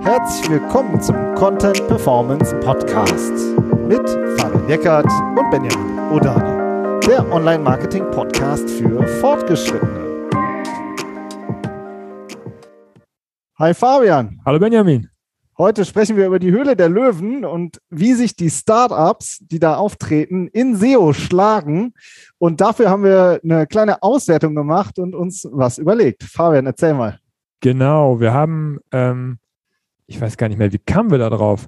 Herzlich 0.00 0.50
willkommen 0.50 1.00
zum 1.00 1.34
Content 1.34 1.86
Performance 1.86 2.54
Podcast 2.60 3.32
mit 3.88 4.08
Fabian 4.38 4.68
Eckert 4.68 5.06
und 5.06 5.50
Benjamin 5.50 5.98
Odani, 6.10 7.00
der 7.06 7.30
Online-Marketing-Podcast 7.32 8.68
für 8.68 9.06
Fortgeschrittene. 9.20 10.28
Hi 13.58 13.72
Fabian. 13.72 14.40
Hallo 14.44 14.58
Benjamin. 14.58 15.08
Heute 15.56 15.84
sprechen 15.84 16.16
wir 16.16 16.26
über 16.26 16.40
die 16.40 16.50
Höhle 16.50 16.74
der 16.74 16.88
Löwen 16.88 17.44
und 17.44 17.80
wie 17.88 18.14
sich 18.14 18.34
die 18.34 18.50
Startups, 18.50 19.38
die 19.40 19.60
da 19.60 19.76
auftreten, 19.76 20.48
in 20.48 20.74
SEO 20.74 21.12
schlagen. 21.12 21.94
Und 22.38 22.60
dafür 22.60 22.90
haben 22.90 23.04
wir 23.04 23.40
eine 23.44 23.68
kleine 23.68 24.02
Auswertung 24.02 24.56
gemacht 24.56 24.98
und 24.98 25.14
uns 25.14 25.48
was 25.52 25.78
überlegt. 25.78 26.24
Fabian, 26.24 26.66
erzähl 26.66 26.94
mal. 26.94 27.20
Genau, 27.60 28.20
wir 28.20 28.32
haben 28.32 28.78
ähm, 28.92 29.38
ich 30.06 30.20
weiß 30.20 30.36
gar 30.36 30.48
nicht 30.48 30.58
mehr, 30.58 30.72
wie 30.72 30.78
kamen 30.78 31.10
wir 31.10 31.18
da 31.18 31.30
drauf? 31.30 31.66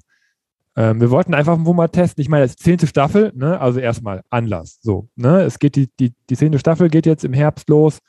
Ähm, 0.75 1.01
wir 1.01 1.09
wollten 1.09 1.33
einfach 1.33 1.57
mal 1.57 1.87
testen. 1.87 2.21
Ich 2.21 2.29
meine, 2.29 2.45
das 2.45 2.55
zehnte 2.55 2.87
Staffel, 2.87 3.31
ne? 3.35 3.59
also 3.59 3.79
erstmal 3.79 4.23
Anlass. 4.29 4.79
So, 4.81 5.09
ne? 5.15 5.41
Es 5.41 5.59
geht 5.59 5.75
die, 5.75 5.89
die, 5.99 6.13
die 6.29 6.37
zehnte 6.37 6.59
Staffel 6.59 6.89
geht 6.89 7.05
jetzt 7.05 7.25
im 7.25 7.33
Herbst 7.33 7.69
los 7.69 7.99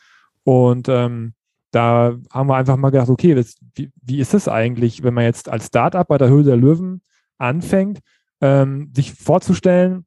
und 0.45 0.88
ähm, 0.88 1.33
da 1.70 2.16
haben 2.30 2.48
wir 2.48 2.56
einfach 2.56 2.77
mal 2.77 2.91
gedacht, 2.91 3.10
okay, 3.10 3.34
das, 3.34 3.56
wie, 3.74 3.91
wie 4.02 4.20
ist 4.20 4.34
es 4.34 4.48
eigentlich, 4.48 5.02
wenn 5.02 5.14
man 5.14 5.24
jetzt 5.24 5.48
als 5.48 5.66
Startup 5.66 6.06
bei 6.06 6.19
der 6.19 6.28
Höhle 6.28 6.45
der 6.45 6.56
Löwen 6.56 7.02
anfängt, 7.36 8.00
ähm, 8.41 8.91
sich 8.95 9.12
vorzustellen, 9.14 10.05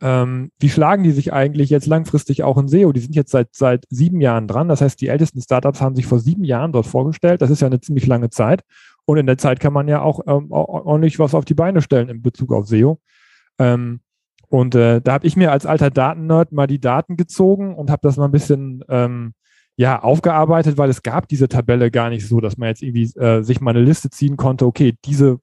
ähm, 0.00 0.50
wie 0.58 0.68
schlagen 0.68 1.02
die 1.02 1.12
sich 1.12 1.32
eigentlich 1.32 1.70
jetzt 1.70 1.86
langfristig 1.86 2.42
auch 2.42 2.58
in 2.58 2.68
SEO? 2.68 2.92
Die 2.92 3.00
sind 3.00 3.14
jetzt 3.14 3.30
seit, 3.30 3.54
seit 3.54 3.84
sieben 3.88 4.20
Jahren 4.20 4.48
dran. 4.48 4.68
Das 4.68 4.80
heißt, 4.80 5.00
die 5.00 5.08
ältesten 5.08 5.40
Startups 5.40 5.80
haben 5.80 5.96
sich 5.96 6.06
vor 6.06 6.18
sieben 6.18 6.44
Jahren 6.44 6.72
dort 6.72 6.86
vorgestellt. 6.86 7.42
Das 7.42 7.50
ist 7.50 7.60
ja 7.60 7.66
eine 7.66 7.80
ziemlich 7.80 8.06
lange 8.06 8.30
Zeit. 8.30 8.62
Und 9.06 9.18
in 9.18 9.26
der 9.26 9.38
Zeit 9.38 9.60
kann 9.60 9.72
man 9.72 9.88
ja 9.88 10.00
auch 10.00 10.20
ähm, 10.26 10.50
ordentlich 10.50 11.18
was 11.18 11.34
auf 11.34 11.44
die 11.44 11.54
Beine 11.54 11.82
stellen 11.82 12.08
in 12.08 12.22
Bezug 12.22 12.52
auf 12.52 12.66
SEO. 12.66 13.00
Ähm, 13.58 14.00
und 14.48 14.74
äh, 14.74 15.00
da 15.00 15.14
habe 15.14 15.26
ich 15.26 15.36
mir 15.36 15.52
als 15.52 15.66
alter 15.66 15.90
Datennerd 15.90 16.52
mal 16.52 16.66
die 16.66 16.80
Daten 16.80 17.16
gezogen 17.16 17.74
und 17.74 17.90
habe 17.90 18.00
das 18.02 18.16
mal 18.16 18.26
ein 18.26 18.30
bisschen 18.30 18.84
ähm, 18.88 19.34
ja, 19.76 20.00
aufgearbeitet, 20.00 20.78
weil 20.78 20.90
es 20.90 21.02
gab 21.02 21.28
diese 21.28 21.48
Tabelle 21.48 21.90
gar 21.90 22.10
nicht 22.10 22.26
so, 22.26 22.40
dass 22.40 22.56
man 22.56 22.68
jetzt 22.68 22.82
irgendwie 22.82 23.10
äh, 23.18 23.42
sich 23.42 23.60
mal 23.60 23.72
eine 23.72 23.82
Liste 23.82 24.10
ziehen 24.10 24.36
konnte, 24.36 24.66
okay, 24.66 24.96
diese, 25.04 25.40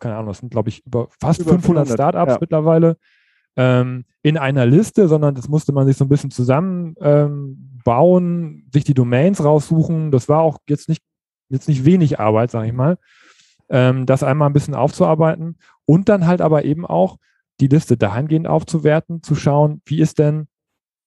keine 0.00 0.14
Ahnung, 0.14 0.28
das 0.28 0.38
sind 0.38 0.50
glaube 0.50 0.70
ich 0.70 0.84
über 0.86 1.08
fast 1.20 1.40
über 1.40 1.52
500 1.52 1.88
Startups 1.88 2.32
ja. 2.32 2.38
mittlerweile 2.40 2.96
ähm, 3.56 4.04
in 4.22 4.36
einer 4.38 4.66
Liste, 4.66 5.08
sondern 5.08 5.34
das 5.34 5.48
musste 5.48 5.72
man 5.72 5.86
sich 5.86 5.96
so 5.96 6.04
ein 6.04 6.08
bisschen 6.08 6.30
zusammenbauen, 6.30 6.96
ähm, 7.84 8.66
sich 8.72 8.84
die 8.84 8.94
Domains 8.94 9.42
raussuchen. 9.44 10.10
Das 10.10 10.28
war 10.28 10.40
auch 10.40 10.58
jetzt 10.68 10.88
nicht 10.88 11.02
jetzt 11.48 11.68
nicht 11.68 11.84
wenig 11.84 12.20
Arbeit, 12.20 12.50
sage 12.50 12.68
ich 12.68 12.72
mal, 12.72 12.98
ähm, 13.68 14.06
das 14.06 14.22
einmal 14.22 14.48
ein 14.48 14.52
bisschen 14.52 14.74
aufzuarbeiten 14.74 15.56
und 15.86 16.08
dann 16.08 16.26
halt 16.26 16.40
aber 16.40 16.64
eben 16.64 16.86
auch 16.86 17.16
die 17.60 17.68
Liste 17.68 17.96
dahingehend 17.96 18.46
aufzuwerten, 18.46 19.22
zu 19.22 19.34
schauen, 19.34 19.80
wie 19.86 20.00
ist 20.00 20.18
denn 20.18 20.48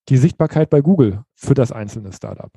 die 0.09 0.17
Sichtbarkeit 0.17 0.70
bei 0.70 0.82
Google 0.82 1.23
für 1.36 1.54
das 1.54 1.72
einzelne 1.72 2.14
Startup. 2.14 2.52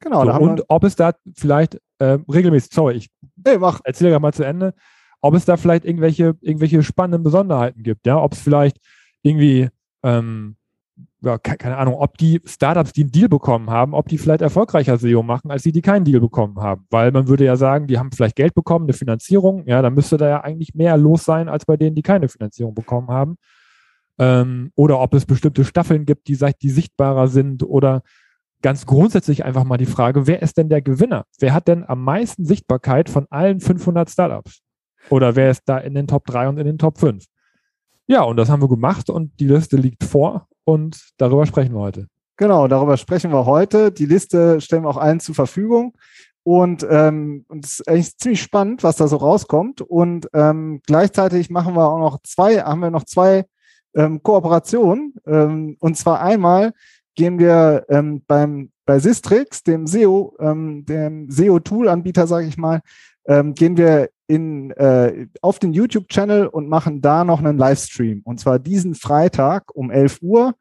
Genau. 0.00 0.24
So, 0.24 0.32
und 0.32 0.64
ob 0.68 0.84
es 0.84 0.96
da 0.96 1.12
vielleicht 1.34 1.78
äh, 1.98 2.18
regelmäßig, 2.32 2.72
sorry, 2.72 2.94
ich 2.94 3.10
hey, 3.44 3.58
erzähle 3.84 4.10
gerade 4.10 4.22
mal 4.22 4.32
zu 4.32 4.44
Ende, 4.44 4.72
ob 5.20 5.34
es 5.34 5.44
da 5.44 5.58
vielleicht 5.58 5.84
irgendwelche, 5.84 6.36
irgendwelche 6.40 6.82
spannenden 6.82 7.22
Besonderheiten 7.22 7.82
gibt, 7.82 8.06
ja, 8.06 8.16
ob 8.16 8.32
es 8.32 8.40
vielleicht 8.40 8.78
irgendwie 9.22 9.68
ähm, 10.02 10.56
ja, 11.22 11.38
keine 11.38 11.76
Ahnung, 11.76 11.94
ob 11.94 12.16
die 12.16 12.40
Startups, 12.44 12.92
die 12.92 13.02
einen 13.02 13.10
Deal 13.10 13.28
bekommen 13.28 13.68
haben, 13.70 13.94
ob 13.94 14.08
die 14.08 14.18
vielleicht 14.18 14.40
erfolgreicher 14.40 14.96
SEO 14.96 15.22
machen, 15.22 15.50
als 15.50 15.62
die, 15.62 15.72
die 15.72 15.82
keinen 15.82 16.04
Deal 16.04 16.20
bekommen 16.20 16.58
haben. 16.58 16.86
Weil 16.90 17.12
man 17.12 17.28
würde 17.28 17.44
ja 17.44 17.56
sagen, 17.56 17.86
die 17.86 17.98
haben 17.98 18.10
vielleicht 18.12 18.36
Geld 18.36 18.54
bekommen, 18.54 18.86
eine 18.86 18.94
Finanzierung, 18.94 19.66
ja, 19.66 19.82
dann 19.82 19.94
müsste 19.94 20.16
da 20.16 20.28
ja 20.28 20.40
eigentlich 20.40 20.74
mehr 20.74 20.96
los 20.96 21.24
sein, 21.24 21.48
als 21.48 21.66
bei 21.66 21.76
denen, 21.76 21.94
die 21.94 22.02
keine 22.02 22.28
Finanzierung 22.28 22.74
bekommen 22.74 23.08
haben. 23.08 23.36
Ähm, 24.18 24.72
oder 24.76 25.00
ob 25.00 25.14
es 25.14 25.26
bestimmte 25.26 25.64
Staffeln 25.64 26.06
gibt, 26.06 26.28
die, 26.28 26.38
die 26.62 26.70
sichtbarer 26.70 27.28
sind 27.28 27.62
oder 27.62 28.02
ganz 28.62 28.86
grundsätzlich 28.86 29.44
einfach 29.44 29.64
mal 29.64 29.78
die 29.78 29.86
Frage, 29.86 30.26
wer 30.26 30.42
ist 30.42 30.56
denn 30.56 30.68
der 30.68 30.82
Gewinner? 30.82 31.24
Wer 31.38 31.54
hat 31.54 31.68
denn 31.68 31.84
am 31.86 32.02
meisten 32.02 32.44
Sichtbarkeit 32.44 33.08
von 33.08 33.26
allen 33.30 33.60
500 33.60 34.10
Startups? 34.10 34.60
Oder 35.08 35.36
wer 35.36 35.50
ist 35.50 35.62
da 35.66 35.78
in 35.78 35.94
den 35.94 36.06
Top 36.06 36.26
3 36.26 36.48
und 36.48 36.58
in 36.58 36.66
den 36.66 36.78
Top 36.78 36.98
5? 36.98 37.24
Ja, 38.10 38.24
und 38.24 38.36
das 38.38 38.50
haben 38.50 38.60
wir 38.60 38.68
gemacht 38.68 39.08
und 39.08 39.38
die 39.38 39.46
Liste 39.46 39.76
liegt 39.76 40.02
vor 40.02 40.48
und 40.64 41.12
darüber 41.16 41.46
sprechen 41.46 41.74
wir 41.74 41.80
heute. 41.80 42.08
Genau, 42.36 42.66
darüber 42.66 42.96
sprechen 42.96 43.30
wir 43.30 43.46
heute. 43.46 43.92
Die 43.92 44.06
Liste 44.06 44.60
stellen 44.60 44.82
wir 44.82 44.88
auch 44.88 44.96
allen 44.96 45.20
zur 45.20 45.36
Verfügung. 45.36 45.96
Und 46.42 46.84
ähm, 46.90 47.46
es 47.62 47.78
ist 47.78 47.88
eigentlich 47.88 48.18
ziemlich 48.18 48.42
spannend, 48.42 48.82
was 48.82 48.96
da 48.96 49.06
so 49.06 49.16
rauskommt. 49.16 49.80
Und 49.82 50.28
ähm, 50.32 50.80
gleichzeitig 50.88 51.50
machen 51.50 51.76
wir 51.76 51.88
auch 51.88 52.00
noch 52.00 52.20
zwei, 52.24 52.60
haben 52.60 52.80
wir 52.80 52.90
noch 52.90 53.04
zwei 53.04 53.44
ähm, 53.94 54.20
Kooperationen. 54.24 55.14
Ähm, 55.24 55.76
und 55.78 55.96
zwar 55.96 56.20
einmal 56.20 56.72
gehen 57.14 57.38
wir 57.38 57.84
ähm, 57.90 58.24
beim 58.26 58.72
bei 58.86 58.98
Sistrix, 58.98 59.62
dem 59.62 59.86
SEO, 59.86 60.34
ähm, 60.40 60.84
dem 60.84 61.30
SEO-Tool-Anbieter, 61.30 62.26
sage 62.26 62.48
ich 62.48 62.56
mal, 62.58 62.80
ähm, 63.26 63.54
gehen 63.54 63.76
wir 63.76 64.10
in, 64.30 64.70
äh, 64.72 65.26
auf 65.42 65.58
den 65.58 65.72
YouTube-Channel 65.72 66.46
und 66.46 66.68
machen 66.68 67.00
da 67.00 67.24
noch 67.24 67.40
einen 67.40 67.58
Livestream. 67.58 68.22
Und 68.24 68.38
zwar 68.38 68.60
diesen 68.60 68.94
Freitag 68.94 69.74
um 69.74 69.90
11 69.90 70.18
Uhr. 70.22 70.54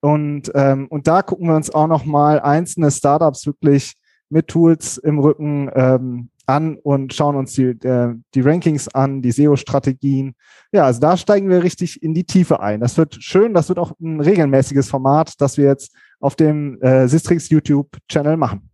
Und, 0.00 0.52
ähm, 0.54 0.86
und 0.86 1.08
da 1.08 1.22
gucken 1.22 1.48
wir 1.48 1.56
uns 1.56 1.70
auch 1.70 1.88
noch 1.88 2.04
mal 2.04 2.38
einzelne 2.38 2.92
Startups 2.92 3.44
wirklich 3.44 3.94
mit 4.30 4.46
Tools 4.46 4.98
im 4.98 5.18
Rücken 5.18 5.68
ähm, 5.74 6.30
an 6.46 6.76
und 6.76 7.12
schauen 7.12 7.34
uns 7.34 7.54
die, 7.54 7.64
äh, 7.64 8.14
die 8.34 8.40
Rankings 8.40 8.86
an, 8.88 9.20
die 9.20 9.32
SEO-Strategien. 9.32 10.34
Ja, 10.70 10.84
also 10.84 11.00
da 11.00 11.16
steigen 11.16 11.48
wir 11.48 11.64
richtig 11.64 12.00
in 12.00 12.14
die 12.14 12.24
Tiefe 12.24 12.60
ein. 12.60 12.78
Das 12.78 12.96
wird 12.96 13.16
schön, 13.20 13.52
das 13.52 13.68
wird 13.68 13.80
auch 13.80 13.98
ein 14.00 14.20
regelmäßiges 14.20 14.88
Format, 14.88 15.34
das 15.40 15.58
wir 15.58 15.64
jetzt 15.64 15.92
auf 16.20 16.36
dem 16.36 16.80
äh, 16.80 17.08
Sistrix 17.08 17.48
YouTube-Channel 17.48 18.36
machen. 18.36 18.67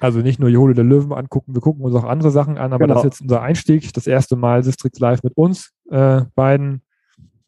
Also 0.00 0.20
nicht 0.20 0.40
nur 0.40 0.48
Jole 0.48 0.74
der 0.74 0.84
Löwen 0.84 1.12
angucken, 1.12 1.54
wir 1.54 1.60
gucken 1.60 1.84
uns 1.84 1.94
auch 1.94 2.04
andere 2.04 2.30
Sachen 2.30 2.58
an, 2.58 2.72
aber 2.72 2.86
genau. 2.86 2.94
das 2.94 3.04
ist 3.04 3.12
jetzt 3.12 3.20
unser 3.22 3.42
Einstieg. 3.42 3.92
Das 3.92 4.06
erste 4.06 4.36
Mal 4.36 4.64
Sistrix 4.64 4.98
Live 4.98 5.22
mit 5.22 5.36
uns 5.36 5.70
äh, 5.90 6.22
beiden 6.34 6.82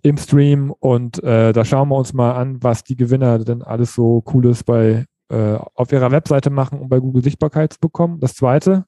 im 0.03 0.17
Stream 0.17 0.71
und 0.71 1.23
äh, 1.25 1.53
da 1.53 1.65
schauen 1.65 1.89
wir 1.89 1.97
uns 1.97 2.13
mal 2.13 2.33
an, 2.33 2.63
was 2.63 2.85
die 2.85 2.97
Gewinner 2.97 3.41
denn 3.41 3.63
alles 3.63 3.95
so 3.95 4.21
Cooles 4.21 4.63
bei 4.63 5.07
äh, 5.29 5.59
auf 5.75 5.91
ihrer 5.91 6.13
Webseite 6.13 6.51
machen, 6.51 6.79
um 6.79 6.89
bei 6.89 7.01
Google 7.01 7.25
Sichtbarkeit 7.25 7.73
zu 7.73 7.81
bekommen. 7.81 8.21
Das 8.21 8.35
zweite. 8.35 8.85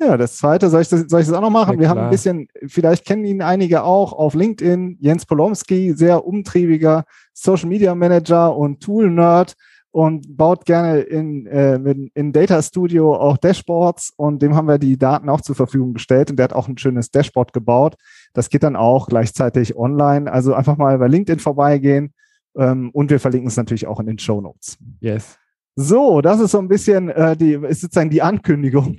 Ja, 0.00 0.16
das 0.16 0.38
zweite, 0.38 0.70
soll 0.70 0.80
ich 0.80 0.88
das, 0.88 1.02
soll 1.08 1.20
ich 1.20 1.26
das 1.26 1.36
auch 1.36 1.42
noch 1.42 1.50
machen? 1.50 1.74
Ja, 1.74 1.80
wir 1.80 1.88
haben 1.90 2.00
ein 2.00 2.10
bisschen, 2.10 2.48
vielleicht 2.66 3.04
kennen 3.04 3.24
ihn 3.24 3.42
einige 3.42 3.84
auch 3.84 4.14
auf 4.14 4.34
LinkedIn, 4.34 4.96
Jens 4.98 5.26
Polomski, 5.26 5.92
sehr 5.92 6.26
umtriebiger 6.26 7.04
Social 7.34 7.68
Media 7.68 7.94
Manager 7.94 8.56
und 8.56 8.80
Tool 8.80 9.10
Nerd 9.10 9.54
und 9.92 10.36
baut 10.36 10.64
gerne 10.64 11.00
in, 11.00 11.46
äh, 11.46 11.76
in 12.14 12.32
Data 12.32 12.62
Studio 12.62 13.14
auch 13.14 13.36
Dashboards 13.36 14.12
und 14.16 14.40
dem 14.40 14.54
haben 14.54 14.68
wir 14.68 14.78
die 14.78 14.96
Daten 14.96 15.28
auch 15.28 15.40
zur 15.40 15.56
Verfügung 15.56 15.94
gestellt 15.94 16.30
und 16.30 16.36
der 16.36 16.44
hat 16.44 16.52
auch 16.52 16.68
ein 16.68 16.78
schönes 16.78 17.10
Dashboard 17.10 17.52
gebaut. 17.52 17.96
Das 18.32 18.50
geht 18.50 18.62
dann 18.62 18.76
auch 18.76 19.08
gleichzeitig 19.08 19.76
online. 19.76 20.30
Also 20.30 20.54
einfach 20.54 20.76
mal 20.76 20.98
bei 20.98 21.08
LinkedIn 21.08 21.40
vorbeigehen 21.40 22.12
ähm, 22.56 22.90
und 22.92 23.10
wir 23.10 23.18
verlinken 23.18 23.48
es 23.48 23.56
natürlich 23.56 23.86
auch 23.86 23.98
in 23.98 24.06
den 24.06 24.18
Show 24.18 24.40
Notes. 24.40 24.78
Yes. 25.00 25.38
So, 25.76 26.20
das 26.20 26.40
ist 26.40 26.50
so 26.50 26.58
ein 26.58 26.68
bisschen 26.68 27.08
äh, 27.08 27.36
die, 27.36 27.54
ist 27.54 27.80
sozusagen 27.80 28.10
die 28.10 28.22
Ankündigung. 28.22 28.96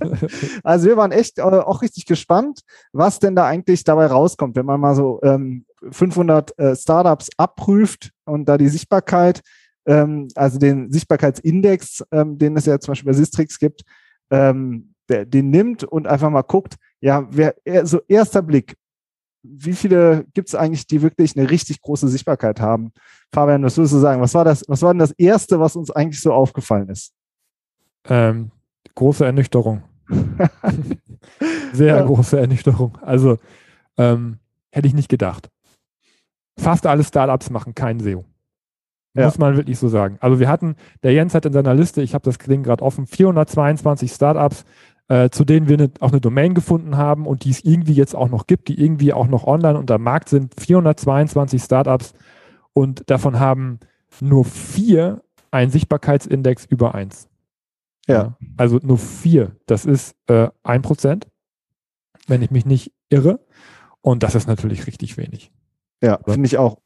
also 0.64 0.88
wir 0.88 0.96
waren 0.96 1.12
echt 1.12 1.38
äh, 1.38 1.42
auch 1.42 1.82
richtig 1.82 2.04
gespannt, 2.04 2.60
was 2.92 3.20
denn 3.20 3.36
da 3.36 3.46
eigentlich 3.46 3.84
dabei 3.84 4.06
rauskommt, 4.06 4.56
wenn 4.56 4.66
man 4.66 4.80
mal 4.80 4.94
so 4.94 5.20
ähm, 5.22 5.64
500 5.90 6.58
äh, 6.58 6.76
Startups 6.76 7.28
abprüft 7.36 8.10
und 8.24 8.48
da 8.48 8.58
die 8.58 8.68
Sichtbarkeit 8.68 9.40
ähm, 9.86 10.28
also 10.34 10.58
den 10.58 10.90
Sichtbarkeitsindex, 10.92 12.04
ähm, 12.12 12.38
den 12.38 12.56
es 12.56 12.66
ja 12.66 12.78
zum 12.78 12.92
Beispiel 12.92 13.12
bei 13.12 13.16
Sistrix 13.16 13.58
gibt, 13.58 13.82
ähm, 14.30 14.94
der, 15.08 15.26
den 15.26 15.50
nimmt 15.50 15.84
und 15.84 16.06
einfach 16.06 16.30
mal 16.30 16.42
guckt, 16.42 16.76
ja, 17.00 17.26
wer, 17.30 17.54
so 17.86 18.00
erster 18.06 18.42
Blick, 18.42 18.76
wie 19.42 19.72
viele 19.72 20.26
gibt 20.34 20.48
es 20.48 20.54
eigentlich, 20.54 20.86
die 20.86 21.02
wirklich 21.02 21.36
eine 21.36 21.50
richtig 21.50 21.80
große 21.80 22.08
Sichtbarkeit 22.08 22.60
haben? 22.60 22.92
Fabian, 23.32 23.62
was 23.62 23.76
würdest 23.76 23.94
du 23.94 23.98
sagen? 23.98 24.20
Was 24.20 24.34
war 24.34 24.44
das, 24.44 24.64
was 24.68 24.82
war 24.82 24.92
denn 24.92 24.98
das 24.98 25.12
Erste, 25.12 25.58
was 25.60 25.76
uns 25.76 25.90
eigentlich 25.90 26.20
so 26.20 26.32
aufgefallen 26.32 26.88
ist? 26.88 27.12
Ähm, 28.04 28.50
große 28.94 29.24
Ernüchterung. 29.24 29.82
Sehr 31.72 31.96
ja. 31.96 32.02
große 32.04 32.38
Ernüchterung. 32.38 32.98
Also 33.00 33.38
ähm, 33.96 34.38
hätte 34.70 34.88
ich 34.88 34.94
nicht 34.94 35.08
gedacht. 35.08 35.48
Fast 36.58 36.86
alle 36.86 37.04
Startups 37.04 37.50
machen 37.50 37.74
kein 37.74 38.00
SEO. 38.00 38.24
Ja. 39.14 39.24
Muss 39.24 39.38
man 39.38 39.56
wirklich 39.56 39.78
so 39.78 39.88
sagen. 39.88 40.18
Also 40.20 40.38
wir 40.38 40.48
hatten, 40.48 40.76
der 41.02 41.12
Jens 41.12 41.34
hat 41.34 41.44
in 41.44 41.52
seiner 41.52 41.74
Liste, 41.74 42.00
ich 42.00 42.14
habe 42.14 42.24
das 42.24 42.38
Ding 42.38 42.62
gerade 42.62 42.82
offen, 42.82 43.06
422 43.06 44.12
Startups, 44.12 44.64
äh, 45.08 45.30
zu 45.30 45.44
denen 45.44 45.68
wir 45.68 45.76
ne, 45.76 45.90
auch 45.98 46.12
eine 46.12 46.20
Domain 46.20 46.54
gefunden 46.54 46.96
haben 46.96 47.26
und 47.26 47.44
die 47.44 47.50
es 47.50 47.64
irgendwie 47.64 47.94
jetzt 47.94 48.14
auch 48.14 48.28
noch 48.28 48.46
gibt, 48.46 48.68
die 48.68 48.80
irgendwie 48.80 49.12
auch 49.12 49.26
noch 49.26 49.44
online 49.44 49.78
unter 49.78 49.98
Markt 49.98 50.28
sind. 50.28 50.54
422 50.60 51.60
Startups 51.60 52.14
und 52.72 53.10
davon 53.10 53.40
haben 53.40 53.80
nur 54.20 54.44
vier 54.44 55.22
einen 55.50 55.72
Sichtbarkeitsindex 55.72 56.66
über 56.66 56.94
eins. 56.94 57.28
Ja. 58.06 58.36
Also 58.56 58.78
nur 58.82 58.98
vier. 58.98 59.56
Das 59.66 59.84
ist 59.84 60.14
äh, 60.28 60.48
ein 60.62 60.82
Prozent, 60.82 61.28
wenn 62.26 62.42
ich 62.42 62.50
mich 62.50 62.64
nicht 62.64 62.92
irre. 63.08 63.40
Und 64.02 64.22
das 64.22 64.34
ist 64.34 64.46
natürlich 64.46 64.86
richtig 64.86 65.16
wenig. 65.16 65.52
Ja, 66.02 66.20
finde 66.26 66.46
ich 66.46 66.56
auch. 66.56 66.78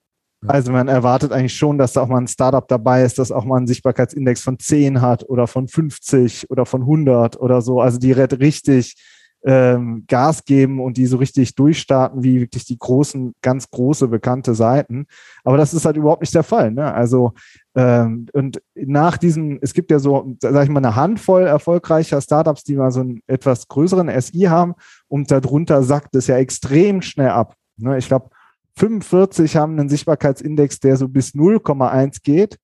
Also 0.47 0.73
man 0.73 0.89
erwartet 0.89 1.33
eigentlich 1.33 1.55
schon, 1.55 1.79
dass 1.79 1.93
da 1.93 2.03
auch 2.03 2.09
mal 2.09 2.19
ein 2.19 2.29
Startup 2.29 2.67
dabei 2.67 3.03
ist, 3.03 3.19
das 3.19 3.33
auch 3.33 3.45
mal 3.45 3.57
einen 3.57 3.67
Sichtbarkeitsindex 3.67 4.43
von 4.43 4.59
10 4.59 5.01
hat 5.01 5.29
oder 5.29 5.47
von 5.47 5.69
50 5.69 6.51
oder 6.51 6.67
von 6.67 6.83
100 6.83 7.41
oder 7.41 7.63
so. 7.63 7.81
Also 7.81 7.99
die 7.99 8.13
richtig 8.13 8.97
ähm, 9.45 10.05
Gas 10.09 10.45
geben 10.45 10.81
und 10.81 10.97
die 10.97 11.07
so 11.07 11.19
richtig 11.19 11.55
durchstarten 11.55 12.23
wie 12.23 12.41
wirklich 12.41 12.65
die 12.65 12.79
großen, 12.79 13.35
ganz 13.43 13.71
große 13.71 14.09
bekannte 14.09 14.55
Seiten. 14.55 15.07
Aber 15.45 15.57
das 15.57 15.75
ist 15.75 15.85
halt 15.85 15.97
überhaupt 15.97 16.23
nicht 16.23 16.35
der 16.35 16.43
Fall. 16.43 16.71
Ne? 16.71 16.93
Also 16.93 17.33
ähm, 17.75 18.27
und 18.33 18.63
nach 18.75 19.19
diesem, 19.19 19.59
es 19.61 19.75
gibt 19.75 19.91
ja 19.91 19.99
so, 19.99 20.35
sag 20.41 20.65
ich 20.65 20.71
mal, 20.71 20.79
eine 20.79 20.97
Handvoll 20.97 21.43
erfolgreicher 21.43 22.21
Startups, 22.21 22.65
die 22.65 22.77
mal 22.77 22.91
so 22.91 23.01
einen 23.01 23.21
etwas 23.27 23.69
größeren 23.69 24.09
SI 24.21 24.43
haben 24.43 24.75
und 25.09 25.31
darunter 25.31 25.83
sackt 25.83 26.15
es 26.15 26.27
ja 26.27 26.39
extrem 26.39 27.03
schnell 27.03 27.31
ab. 27.31 27.55
Ne? 27.77 27.99
Ich 27.99 28.07
glaube, 28.07 28.31
45 28.77 29.57
haben 29.57 29.79
einen 29.79 29.89
Sichtbarkeitsindex, 29.89 30.81
der 30.81 30.97
so 30.97 31.09
bis 31.09 31.35
0,1 31.35 32.23
geht. 32.23 32.59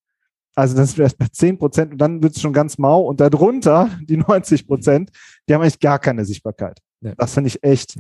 Also 0.54 0.76
das 0.76 0.98
wäre 0.98 1.10
bei 1.16 1.26
10 1.30 1.58
Prozent 1.58 1.92
und 1.92 1.98
dann 1.98 2.22
wird 2.22 2.34
es 2.34 2.42
schon 2.42 2.52
ganz 2.52 2.78
mau. 2.78 3.02
Und 3.02 3.20
darunter, 3.20 3.90
die 4.08 4.16
90 4.16 4.66
Prozent, 4.66 5.10
die 5.48 5.54
haben 5.54 5.62
eigentlich 5.62 5.80
gar 5.80 5.98
keine 5.98 6.24
Sichtbarkeit. 6.24 6.78
Ja. 7.00 7.14
Das 7.16 7.34
finde 7.34 7.48
ich 7.48 7.62
echt 7.62 7.96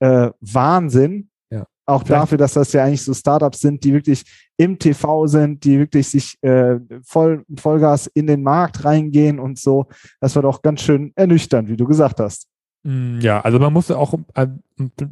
äh, 0.00 0.30
Wahnsinn. 0.40 1.30
Ja. 1.50 1.66
Auch 1.86 2.02
Vielleicht. 2.02 2.22
dafür, 2.22 2.38
dass 2.38 2.54
das 2.54 2.72
ja 2.72 2.84
eigentlich 2.84 3.02
so 3.02 3.14
Startups 3.14 3.60
sind, 3.60 3.84
die 3.84 3.92
wirklich 3.92 4.24
im 4.56 4.78
TV 4.78 5.26
sind, 5.26 5.64
die 5.64 5.78
wirklich 5.78 6.08
sich 6.08 6.36
äh, 6.42 6.78
voll 7.02 7.44
Vollgas 7.56 8.08
in 8.08 8.26
den 8.26 8.42
Markt 8.42 8.84
reingehen 8.84 9.38
und 9.38 9.58
so. 9.58 9.86
Das 10.20 10.34
war 10.34 10.42
doch 10.42 10.62
ganz 10.62 10.82
schön 10.82 11.12
ernüchternd, 11.14 11.68
wie 11.68 11.76
du 11.76 11.86
gesagt 11.86 12.20
hast. 12.20 12.46
Mm, 12.82 13.20
ja, 13.20 13.40
also 13.40 13.58
man 13.58 13.72
musste 13.72 13.96
auch 13.96 14.14
äh, 14.34 14.48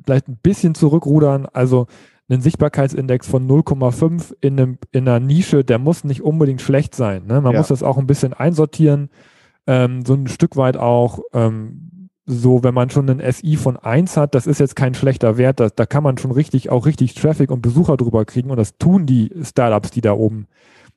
vielleicht 0.04 0.28
ein 0.28 0.38
bisschen 0.42 0.74
zurückrudern. 0.74 1.46
Also 1.46 1.86
einen 2.30 2.42
Sichtbarkeitsindex 2.42 3.26
von 3.26 3.48
0,5 3.48 4.34
in, 4.40 4.58
einem, 4.58 4.78
in 4.92 5.08
einer 5.08 5.20
Nische, 5.20 5.64
der 5.64 5.78
muss 5.78 6.04
nicht 6.04 6.22
unbedingt 6.22 6.60
schlecht 6.60 6.94
sein. 6.94 7.26
Ne? 7.26 7.40
Man 7.40 7.52
ja. 7.52 7.58
muss 7.58 7.68
das 7.68 7.82
auch 7.82 7.98
ein 7.98 8.06
bisschen 8.06 8.32
einsortieren, 8.32 9.10
ähm, 9.66 10.04
so 10.04 10.14
ein 10.14 10.28
Stück 10.28 10.56
weit 10.56 10.76
auch 10.76 11.20
ähm, 11.32 12.08
so, 12.26 12.62
wenn 12.62 12.74
man 12.74 12.90
schon 12.90 13.10
einen 13.10 13.32
SI 13.32 13.56
von 13.56 13.76
1 13.76 14.16
hat, 14.16 14.34
das 14.34 14.46
ist 14.46 14.60
jetzt 14.60 14.76
kein 14.76 14.94
schlechter 14.94 15.36
Wert, 15.36 15.58
das, 15.58 15.74
da 15.74 15.84
kann 15.84 16.04
man 16.04 16.16
schon 16.18 16.30
richtig, 16.30 16.70
auch 16.70 16.86
richtig 16.86 17.14
Traffic 17.14 17.50
und 17.50 17.62
Besucher 17.62 17.96
drüber 17.96 18.24
kriegen 18.24 18.50
und 18.50 18.56
das 18.56 18.78
tun 18.78 19.06
die 19.06 19.32
Startups, 19.42 19.90
die 19.90 20.00
da 20.00 20.12
oben 20.12 20.46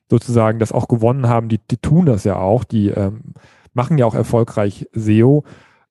sozusagen 0.10 0.60
das 0.60 0.72
auch 0.72 0.88
gewonnen 0.88 1.28
haben, 1.28 1.50
die, 1.50 1.60
die 1.60 1.78
tun 1.78 2.06
das 2.06 2.24
ja 2.24 2.38
auch, 2.38 2.64
die 2.64 2.90
ähm, 2.90 3.34
machen 3.74 3.98
ja 3.98 4.06
auch 4.06 4.14
erfolgreich 4.14 4.88
SEO. 4.94 5.44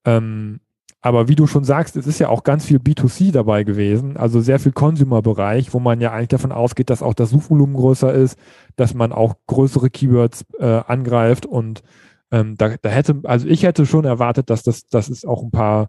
Ähm, 0.05 0.61
aber 1.03 1.27
wie 1.27 1.35
du 1.35 1.49
schon 1.49 1.65
sagst, 1.65 1.97
es 1.97 2.07
ist 2.07 2.21
ja 2.21 2.29
auch 2.29 2.45
ganz 2.45 2.65
viel 2.65 2.79
B2C 2.79 3.33
dabei 3.33 3.65
gewesen, 3.65 4.17
also 4.17 4.41
sehr 4.41 4.61
viel 4.61 4.71
Consumer-Bereich, 4.71 5.75
wo 5.75 5.81
man 5.81 6.01
ja 6.01 6.13
eigentlich 6.13 6.29
davon 6.29 6.53
ausgeht, 6.53 6.91
dass 6.91 7.03
auch 7.03 7.13
das 7.13 7.31
Suchvolumen 7.31 7.75
größer 7.75 8.15
ist, 8.15 8.39
dass 8.77 8.95
man 8.95 9.13
auch 9.13 9.35
größere 9.49 9.91
Keywords 9.91 10.45
äh, 10.61 10.65
angreift 10.65 11.45
und 11.45 11.83
ähm, 12.31 12.57
da, 12.57 12.77
da 12.81 12.89
hätte, 12.89 13.21
also 13.25 13.49
ich 13.49 13.65
hätte 13.65 13.85
schon 13.85 14.05
erwartet, 14.05 14.49
dass 14.49 14.63
das, 14.63 14.87
dass 14.87 15.09
es 15.11 15.25
auch 15.25 15.43
ein 15.43 15.51
paar 15.51 15.89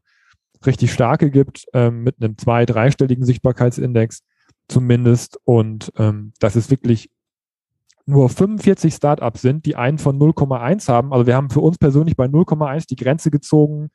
richtig 0.66 0.92
starke 0.92 1.30
gibt, 1.30 1.66
ähm, 1.74 2.04
mit 2.04 2.16
einem 2.20 2.38
zwei-, 2.38 2.66
dreistelligen 2.66 3.24
Sichtbarkeitsindex 3.24 4.24
zumindest 4.68 5.40
und 5.44 5.94
ähm, 5.98 6.34
dass 6.40 6.56
es 6.56 6.72
wirklich 6.72 7.12
nur 8.06 8.30
45 8.30 8.94
Startups 8.94 9.42
sind, 9.42 9.66
die 9.66 9.76
einen 9.76 10.00
von 10.00 10.20
0,1 10.20 10.90
haben. 10.90 11.14
Also 11.14 11.28
wir 11.28 11.36
haben 11.36 11.50
für 11.50 11.62
uns 11.62 11.78
persönlich 11.78 12.18
bei 12.18 12.26
0,1 12.26 12.88
die 12.88 12.96
Grenze 12.96 13.32
gezogen, 13.32 13.92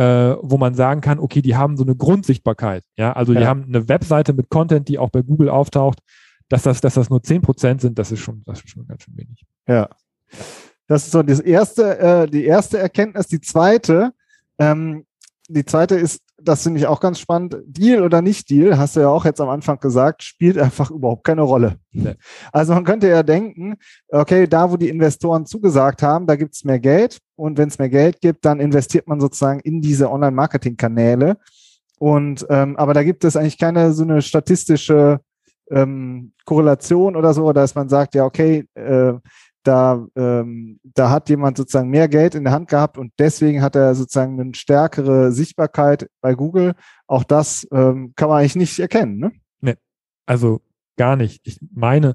äh, 0.00 0.38
wo 0.40 0.56
man 0.56 0.72
sagen 0.74 1.02
kann, 1.02 1.18
okay, 1.18 1.42
die 1.42 1.56
haben 1.56 1.76
so 1.76 1.84
eine 1.84 1.94
Grundsichtbarkeit. 1.94 2.84
Ja, 2.96 3.12
also 3.12 3.34
ja. 3.34 3.40
die 3.40 3.46
haben 3.46 3.64
eine 3.64 3.86
Webseite 3.86 4.32
mit 4.32 4.48
Content, 4.48 4.88
die 4.88 4.98
auch 4.98 5.10
bei 5.10 5.20
Google 5.20 5.50
auftaucht. 5.50 5.98
Dass 6.48 6.62
das, 6.62 6.80
dass 6.80 6.94
das 6.94 7.10
nur 7.10 7.22
10 7.22 7.42
Prozent 7.42 7.80
sind, 7.82 7.98
das 7.98 8.10
ist 8.10 8.20
schon, 8.20 8.42
das 8.46 8.60
ist 8.60 8.70
schon 8.70 8.86
ganz 8.86 9.04
schön 9.04 9.16
wenig. 9.16 9.44
Ja. 9.68 9.90
Das 10.86 11.04
ist 11.04 11.12
so 11.12 11.22
das 11.22 11.38
erste, 11.38 11.98
äh, 11.98 12.26
die 12.26 12.44
erste 12.46 12.78
Erkenntnis. 12.78 13.26
Die 13.26 13.42
zweite, 13.42 14.12
ähm, 14.58 15.04
die 15.48 15.66
zweite 15.66 15.96
ist, 15.96 16.22
das 16.42 16.62
finde 16.62 16.80
ich 16.80 16.86
auch 16.86 17.00
ganz 17.00 17.18
spannend. 17.18 17.56
Deal 17.66 18.02
oder 18.02 18.22
nicht 18.22 18.50
Deal, 18.50 18.78
hast 18.78 18.96
du 18.96 19.00
ja 19.00 19.08
auch 19.08 19.24
jetzt 19.24 19.40
am 19.40 19.48
Anfang 19.48 19.78
gesagt, 19.78 20.22
spielt 20.22 20.58
einfach 20.58 20.90
überhaupt 20.90 21.24
keine 21.24 21.42
Rolle. 21.42 21.76
Nee. 21.92 22.14
Also 22.52 22.74
man 22.74 22.84
könnte 22.84 23.08
ja 23.08 23.22
denken, 23.22 23.76
okay, 24.08 24.46
da 24.46 24.70
wo 24.70 24.76
die 24.76 24.88
Investoren 24.88 25.46
zugesagt 25.46 26.02
haben, 26.02 26.26
da 26.26 26.36
gibt 26.36 26.54
es 26.54 26.64
mehr 26.64 26.78
Geld. 26.78 27.18
Und 27.36 27.58
wenn 27.58 27.68
es 27.68 27.78
mehr 27.78 27.88
Geld 27.88 28.20
gibt, 28.20 28.44
dann 28.44 28.60
investiert 28.60 29.08
man 29.08 29.20
sozusagen 29.20 29.60
in 29.60 29.80
diese 29.80 30.10
Online-Marketing-Kanäle. 30.10 31.36
Und 31.98 32.46
ähm, 32.48 32.76
aber 32.76 32.94
da 32.94 33.02
gibt 33.02 33.24
es 33.24 33.36
eigentlich 33.36 33.58
keine 33.58 33.92
so 33.92 34.04
eine 34.04 34.22
statistische 34.22 35.20
ähm, 35.70 36.32
Korrelation 36.44 37.16
oder 37.16 37.34
so, 37.34 37.52
dass 37.52 37.74
man 37.74 37.88
sagt, 37.88 38.14
ja, 38.14 38.24
okay, 38.24 38.66
äh, 38.74 39.12
da, 39.62 40.06
ähm, 40.16 40.80
da 40.82 41.10
hat 41.10 41.28
jemand 41.28 41.56
sozusagen 41.56 41.90
mehr 41.90 42.08
Geld 42.08 42.34
in 42.34 42.44
der 42.44 42.52
Hand 42.52 42.68
gehabt 42.68 42.98
und 42.98 43.12
deswegen 43.18 43.62
hat 43.62 43.76
er 43.76 43.94
sozusagen 43.94 44.40
eine 44.40 44.54
stärkere 44.54 45.32
Sichtbarkeit 45.32 46.08
bei 46.20 46.34
Google. 46.34 46.74
Auch 47.06 47.24
das 47.24 47.66
ähm, 47.72 48.12
kann 48.16 48.28
man 48.28 48.38
eigentlich 48.38 48.56
nicht 48.56 48.78
erkennen. 48.78 49.18
Ne? 49.18 49.32
Nee, 49.60 49.76
also 50.26 50.60
gar 50.96 51.16
nicht. 51.16 51.40
Ich 51.44 51.58
meine 51.74 52.14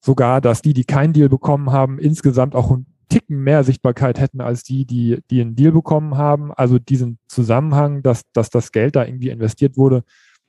sogar, 0.00 0.40
dass 0.40 0.62
die, 0.62 0.74
die 0.74 0.84
keinen 0.84 1.12
Deal 1.12 1.28
bekommen 1.28 1.70
haben, 1.70 1.98
insgesamt 1.98 2.54
auch 2.54 2.70
einen 2.70 2.86
Ticken 3.08 3.42
mehr 3.42 3.62
Sichtbarkeit 3.62 4.18
hätten 4.18 4.40
als 4.40 4.62
die, 4.62 4.86
die, 4.86 5.18
die 5.30 5.42
einen 5.42 5.54
Deal 5.54 5.72
bekommen 5.72 6.16
haben. 6.16 6.52
Also 6.52 6.78
diesen 6.78 7.18
Zusammenhang, 7.28 8.02
dass, 8.02 8.22
dass 8.32 8.48
das 8.48 8.72
Geld 8.72 8.96
da 8.96 9.04
irgendwie 9.04 9.28
investiert 9.28 9.76
wurde, 9.76 10.02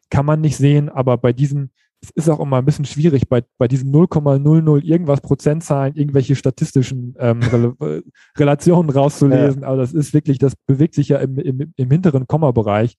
kann 0.10 0.26
man 0.26 0.40
nicht 0.40 0.56
sehen. 0.56 0.88
Aber 0.88 1.18
bei 1.18 1.34
diesen 1.34 1.72
es 2.04 2.10
ist 2.16 2.30
auch 2.30 2.40
immer 2.42 2.58
ein 2.58 2.66
bisschen 2.66 2.86
schwierig, 2.86 3.30
bei, 3.30 3.44
bei 3.58 3.68
diesen 3.68 3.94
0,00 3.94 4.84
irgendwas 4.84 5.22
Prozentzahlen 5.22 5.96
irgendwelche 5.96 6.36
statistischen 6.36 7.16
ähm, 7.18 7.42
äh, 7.80 8.02
Relationen 8.38 8.90
rauszulesen. 8.90 9.62
Ja. 9.62 9.70
Aber 9.70 9.78
das 9.78 9.94
ist 9.94 10.14
wirklich, 10.14 10.38
das 10.38 10.54
bewegt 10.68 10.96
sich 10.96 11.10
ja 11.10 11.20
im, 11.20 11.38
im, 11.38 11.74
im 11.76 11.92
hinteren 11.92 12.28
Komma-Bereich. 12.28 12.98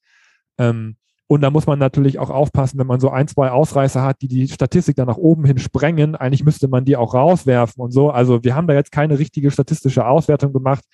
Ähm, 0.58 0.96
und 1.26 1.40
da 1.40 1.50
muss 1.50 1.66
man 1.66 1.78
natürlich 1.78 2.18
auch 2.18 2.30
aufpassen, 2.30 2.78
wenn 2.78 2.86
man 2.86 3.00
so 3.00 3.10
ein, 3.10 3.28
zwei 3.28 3.50
Ausreißer 3.50 4.02
hat, 4.02 4.22
die 4.22 4.28
die 4.28 4.48
Statistik 4.48 4.96
dann 4.96 5.06
nach 5.06 5.16
oben 5.16 5.44
hin 5.44 5.58
sprengen. 5.58 6.16
Eigentlich 6.16 6.44
müsste 6.44 6.68
man 6.68 6.84
die 6.84 6.96
auch 6.96 7.14
rauswerfen 7.14 7.82
und 7.82 7.92
so. 7.92 8.10
Also 8.10 8.44
wir 8.44 8.54
haben 8.54 8.66
da 8.66 8.74
jetzt 8.74 8.92
keine 8.92 9.18
richtige 9.18 9.50
statistische 9.50 10.06
Auswertung 10.06 10.52
gemacht, 10.52 10.84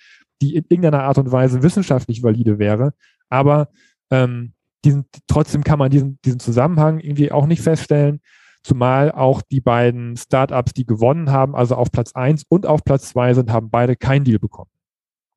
die 0.41 0.55
in 0.55 0.65
irgendeiner 0.67 1.03
Art 1.03 1.17
und 1.17 1.31
Weise 1.31 1.63
wissenschaftlich 1.63 2.23
valide 2.23 2.59
wäre. 2.59 2.93
Aber 3.29 3.69
ähm, 4.09 4.53
diesen, 4.83 5.05
trotzdem 5.27 5.63
kann 5.63 5.79
man 5.79 5.89
diesen, 5.89 6.19
diesen 6.25 6.39
Zusammenhang 6.39 6.99
irgendwie 6.99 7.31
auch 7.31 7.45
nicht 7.45 7.61
feststellen. 7.61 8.21
Zumal 8.63 9.11
auch 9.11 9.41
die 9.41 9.61
beiden 9.61 10.15
Startups, 10.17 10.73
die 10.73 10.85
gewonnen 10.85 11.31
haben, 11.31 11.55
also 11.55 11.75
auf 11.75 11.91
Platz 11.91 12.11
1 12.13 12.43
und 12.47 12.65
auf 12.67 12.83
Platz 12.83 13.09
2 13.09 13.33
sind, 13.33 13.51
haben 13.51 13.71
beide 13.71 13.95
kein 13.95 14.23
Deal 14.23 14.37
bekommen. 14.37 14.69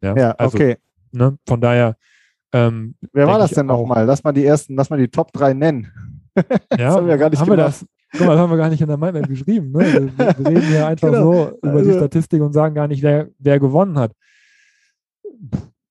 Ja, 0.03 0.15
ja 0.15 0.31
also, 0.33 0.57
okay. 0.57 0.77
Ne, 1.13 1.39
von 1.47 1.61
daher. 1.61 1.97
Ähm, 2.53 2.97
Wer 3.13 3.27
war 3.27 3.39
das 3.39 3.53
denn 3.53 3.67
nochmal? 3.67 4.05
Lass 4.05 4.23
mal 4.23 4.33
die 4.33 4.45
ersten, 4.45 4.77
lass 4.77 4.91
mal 4.91 4.99
die 4.99 5.09
Top 5.09 5.33
3 5.33 5.55
nennen. 5.55 5.93
Ja, 6.77 6.89
das 6.89 6.97
haben 6.97 7.07
wir 7.07 7.17
gar 7.17 7.31
nicht 7.31 7.41
haben 7.41 7.49
wir 7.49 7.57
das, 7.57 7.87
Guck 8.17 8.27
mal, 8.27 8.35
das 8.35 8.41
haben 8.41 8.51
wir 8.51 8.57
gar 8.57 8.69
nicht 8.69 8.81
in 8.81 8.89
der 8.89 8.97
Mindmap 8.97 9.29
geschrieben. 9.29 9.73
Ne? 9.73 9.79
Wir, 9.79 10.19
wir, 10.19 10.49
reden 10.49 10.63
hier 10.63 10.87
einfach 10.87 11.09
genau. 11.11 11.33
so 11.33 11.59
über 11.63 11.79
also, 11.79 11.91
die 11.91 11.97
Statistik 11.97 12.43
und 12.43 12.53
sagen 12.53 12.75
gar 12.75 12.87
nicht, 12.87 13.03
wer, 13.03 13.29
wer 13.39 13.59
gewonnen 13.59 13.99
hat. 13.99 14.13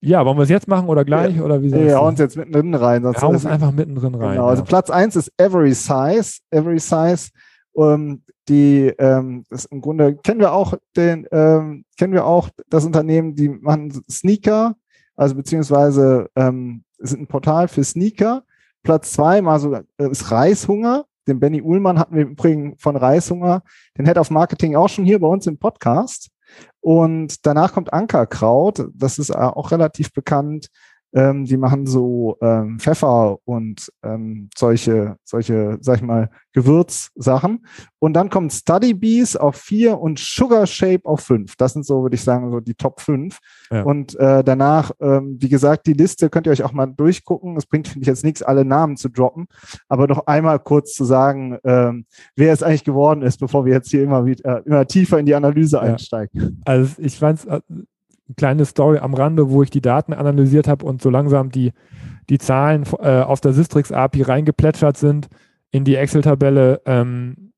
Ja, 0.06 0.26
wollen 0.26 0.38
wir 0.38 0.44
es 0.44 0.50
jetzt 0.50 0.68
machen 0.68 0.90
oder 0.90 1.06
gleich? 1.06 1.38
Ja, 1.38 1.44
oder 1.44 1.62
wie 1.62 1.72
wir 1.72 1.98
hauen 1.98 2.10
uns 2.10 2.20
jetzt 2.20 2.36
mittendrin 2.36 2.76
rein. 2.76 3.04
Wir 3.04 3.14
hauen 3.14 3.36
uns 3.36 3.46
einfach 3.46 3.72
mittendrin 3.72 4.14
rein. 4.16 4.32
Genau, 4.32 4.48
also 4.48 4.64
Platz 4.64 4.90
1 4.90 5.16
ist 5.16 5.32
Every 5.38 5.74
Size. 5.74 6.40
Every 6.52 6.78
Size, 6.80 7.30
ähm, 7.78 8.22
die, 8.50 8.94
ähm, 9.00 9.46
das 9.50 9.64
im 9.66 9.80
Grunde 9.80 10.18
kennen 10.18 10.42
wir 10.42 10.52
auch 10.52 10.74
den, 10.98 11.26
ähm, 11.32 11.86
kennen 11.98 12.12
wir 12.12 12.26
auch 12.26 12.50
das 12.70 12.86
Unternehmen, 12.86 13.36
die 13.36 13.48
machen 13.48 14.04
Sneaker, 14.12 14.76
also 15.16 15.36
beziehungsweise 15.36 16.30
ähm, 16.36 16.84
sind 16.98 17.22
ein 17.22 17.28
Portal 17.28 17.70
für 17.70 17.86
Sneaker. 17.86 18.44
Platz 18.84 19.14
2 19.14 19.42
mal 19.42 19.60
so, 19.60 19.74
äh, 19.74 19.84
ist 20.12 20.30
Reishunger. 20.30 21.06
Den 21.30 21.40
Benny 21.40 21.62
Uhlmann 21.62 21.98
hatten 21.98 22.16
wir 22.18 22.24
übrigens 22.24 22.82
von 22.82 22.98
Reishunger, 22.98 23.64
den 23.98 24.06
Head 24.06 24.18
of 24.18 24.30
Marketing 24.32 24.76
auch 24.76 24.90
schon 24.90 25.06
hier 25.06 25.20
bei 25.20 25.28
uns 25.28 25.48
im 25.48 25.58
Podcast. 25.58 26.33
Und 26.84 27.46
danach 27.46 27.72
kommt 27.72 27.94
Ankerkraut, 27.94 28.90
das 28.94 29.18
ist 29.18 29.34
auch 29.34 29.72
relativ 29.72 30.12
bekannt. 30.12 30.68
Ähm, 31.14 31.46
die 31.46 31.58
machen 31.58 31.86
so 31.86 32.38
ähm, 32.42 32.80
Pfeffer 32.80 33.38
und 33.46 33.92
ähm, 34.04 34.50
solche, 34.56 35.18
solche, 35.24 35.78
sag 35.82 35.98
ich 35.98 36.02
mal, 36.02 36.30
Gewürzsachen. 36.54 37.66
Und 38.00 38.14
dann 38.14 38.30
kommt 38.30 38.54
Study 38.54 38.94
Bees 38.94 39.36
auf 39.36 39.56
vier 39.56 40.00
und 40.00 40.20
Sugar 40.20 40.68
Shape 40.68 41.02
auf 41.06 41.22
fünf. 41.22 41.56
Das 41.56 41.74
sind 41.74 41.86
so, 41.86 42.04
würde 42.04 42.16
ich 42.16 42.24
sagen, 42.24 42.52
so 42.52 42.60
die 42.60 42.76
Top 42.76 43.02
fünf. 43.02 43.40
Ja. 43.72 43.84
Und 43.84 44.16
äh, 44.20 44.44
danach, 44.44 44.92
ähm, 45.00 45.38
wie 45.40 45.50
gesagt, 45.50 45.88
die 45.88 45.94
Liste 45.94 46.30
könnt 46.30 46.48
ihr 46.48 46.52
euch 46.52 46.64
auch 46.64 46.74
mal 46.74 46.88
durchgucken. 46.88 47.58
Es 47.58 47.66
bringt, 47.66 47.88
finde 47.88 48.04
ich, 48.04 48.08
jetzt 48.08 48.24
nichts, 48.24 48.44
alle 48.44 48.66
Namen 48.66 48.98
zu 48.98 49.10
droppen, 49.10 49.48
aber 49.88 50.08
noch 50.08 50.28
einmal 50.28 50.60
kurz 50.60 50.94
zu 50.94 51.06
sagen, 51.06 51.58
ähm, 51.64 52.06
wer 52.36 52.54
es 52.54 52.64
eigentlich 52.64 52.84
geworden 52.84 53.22
ist, 53.22 53.40
bevor 53.40 53.66
wir 53.66 53.74
jetzt 53.74 53.90
hier 53.90 54.04
immer 54.04 54.26
wieder, 54.26 54.58
äh, 54.58 54.62
immer 54.66 54.86
tiefer 54.86 55.20
in 55.20 55.26
die 55.26 55.36
Analyse 55.36 55.78
ja. 55.78 55.84
einsteigen. 55.84 56.62
Also 56.66 57.02
ich 57.02 57.18
fand 57.18 57.40
es 57.40 57.46
äh, 57.46 57.62
kleine 58.36 58.66
Story 58.66 59.00
am 59.00 59.14
Rande, 59.14 59.50
wo 59.50 59.64
ich 59.64 59.70
die 59.70 59.82
Daten 59.82 60.14
analysiert 60.14 60.68
habe 60.68 60.86
und 60.86 61.02
so 61.02 61.10
langsam 61.10 61.50
die, 61.50 61.72
die 62.30 62.38
Zahlen 62.38 62.84
äh, 63.00 63.22
aus 63.22 63.42
der 63.42 63.54
Sistrix 63.54 63.92
API 63.92 64.24
reingeplätschert 64.24 64.98
sind 64.98 65.28
in 65.72 65.84
die 65.84 65.96
Excel-Tabelle. 65.96 66.82
Ähm, 66.86 67.54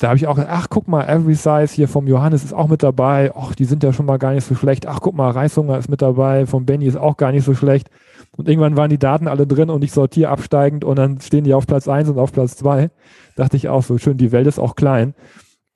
da 0.00 0.08
habe 0.08 0.16
ich 0.16 0.26
auch, 0.26 0.38
ach 0.38 0.66
guck 0.70 0.88
mal, 0.88 1.08
Every 1.08 1.34
Size 1.34 1.72
hier 1.72 1.86
vom 1.86 2.08
Johannes 2.08 2.44
ist 2.44 2.52
auch 2.52 2.66
mit 2.66 2.82
dabei. 2.82 3.32
Ach, 3.34 3.54
die 3.54 3.64
sind 3.64 3.82
ja 3.84 3.92
schon 3.92 4.06
mal 4.06 4.18
gar 4.18 4.32
nicht 4.32 4.44
so 4.44 4.54
schlecht. 4.54 4.86
Ach, 4.86 5.00
guck 5.00 5.14
mal, 5.14 5.30
Reishunger 5.30 5.78
ist 5.78 5.88
mit 5.88 6.02
dabei. 6.02 6.46
Vom 6.46 6.66
Benny 6.66 6.86
ist 6.86 6.96
auch 6.96 7.16
gar 7.16 7.30
nicht 7.30 7.44
so 7.44 7.54
schlecht. 7.54 7.88
Und 8.36 8.48
irgendwann 8.48 8.76
waren 8.76 8.90
die 8.90 8.98
Daten 8.98 9.28
alle 9.28 9.46
drin 9.46 9.70
und 9.70 9.84
ich 9.84 9.92
sortiere 9.92 10.30
absteigend 10.30 10.84
und 10.84 10.96
dann 10.96 11.20
stehen 11.20 11.44
die 11.44 11.54
auf 11.54 11.66
Platz 11.66 11.86
1 11.86 12.08
und 12.08 12.18
auf 12.18 12.32
Platz 12.32 12.56
2. 12.56 12.90
Dachte 13.36 13.56
ich 13.56 13.68
auch 13.68 13.84
so, 13.84 13.96
schön, 13.98 14.16
die 14.16 14.32
Welt 14.32 14.48
ist 14.48 14.58
auch 14.58 14.74
klein. 14.74 15.14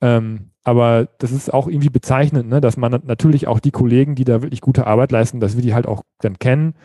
Ähm, 0.01 0.51
aber 0.69 1.07
das 1.17 1.31
ist 1.31 1.51
auch 1.51 1.67
irgendwie 1.67 1.89
bezeichnend, 1.89 2.47
ne, 2.47 2.61
dass 2.61 2.77
man 2.77 2.91
natürlich 3.03 3.47
auch 3.47 3.59
die 3.59 3.71
Kollegen, 3.71 4.13
die 4.13 4.23
da 4.23 4.43
wirklich 4.43 4.61
gute 4.61 4.85
Arbeit 4.85 5.11
leisten, 5.11 5.39
dass 5.39 5.55
wir 5.55 5.63
die 5.63 5.73
halt 5.73 5.87
auch 5.87 6.03
dann 6.19 6.37
kennen. 6.37 6.75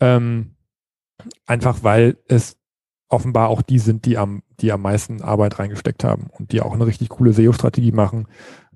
Ähm, 0.00 0.52
einfach 1.44 1.82
weil 1.82 2.16
es 2.28 2.56
offenbar 3.10 3.50
auch 3.50 3.60
die 3.60 3.78
sind, 3.78 4.06
die 4.06 4.16
am, 4.16 4.42
die 4.60 4.72
am 4.72 4.80
meisten 4.80 5.20
Arbeit 5.20 5.58
reingesteckt 5.58 6.02
haben 6.02 6.28
und 6.32 6.52
die 6.52 6.62
auch 6.62 6.72
eine 6.72 6.86
richtig 6.86 7.10
coole 7.10 7.34
SEO-Strategie 7.34 7.92
machen. 7.92 8.26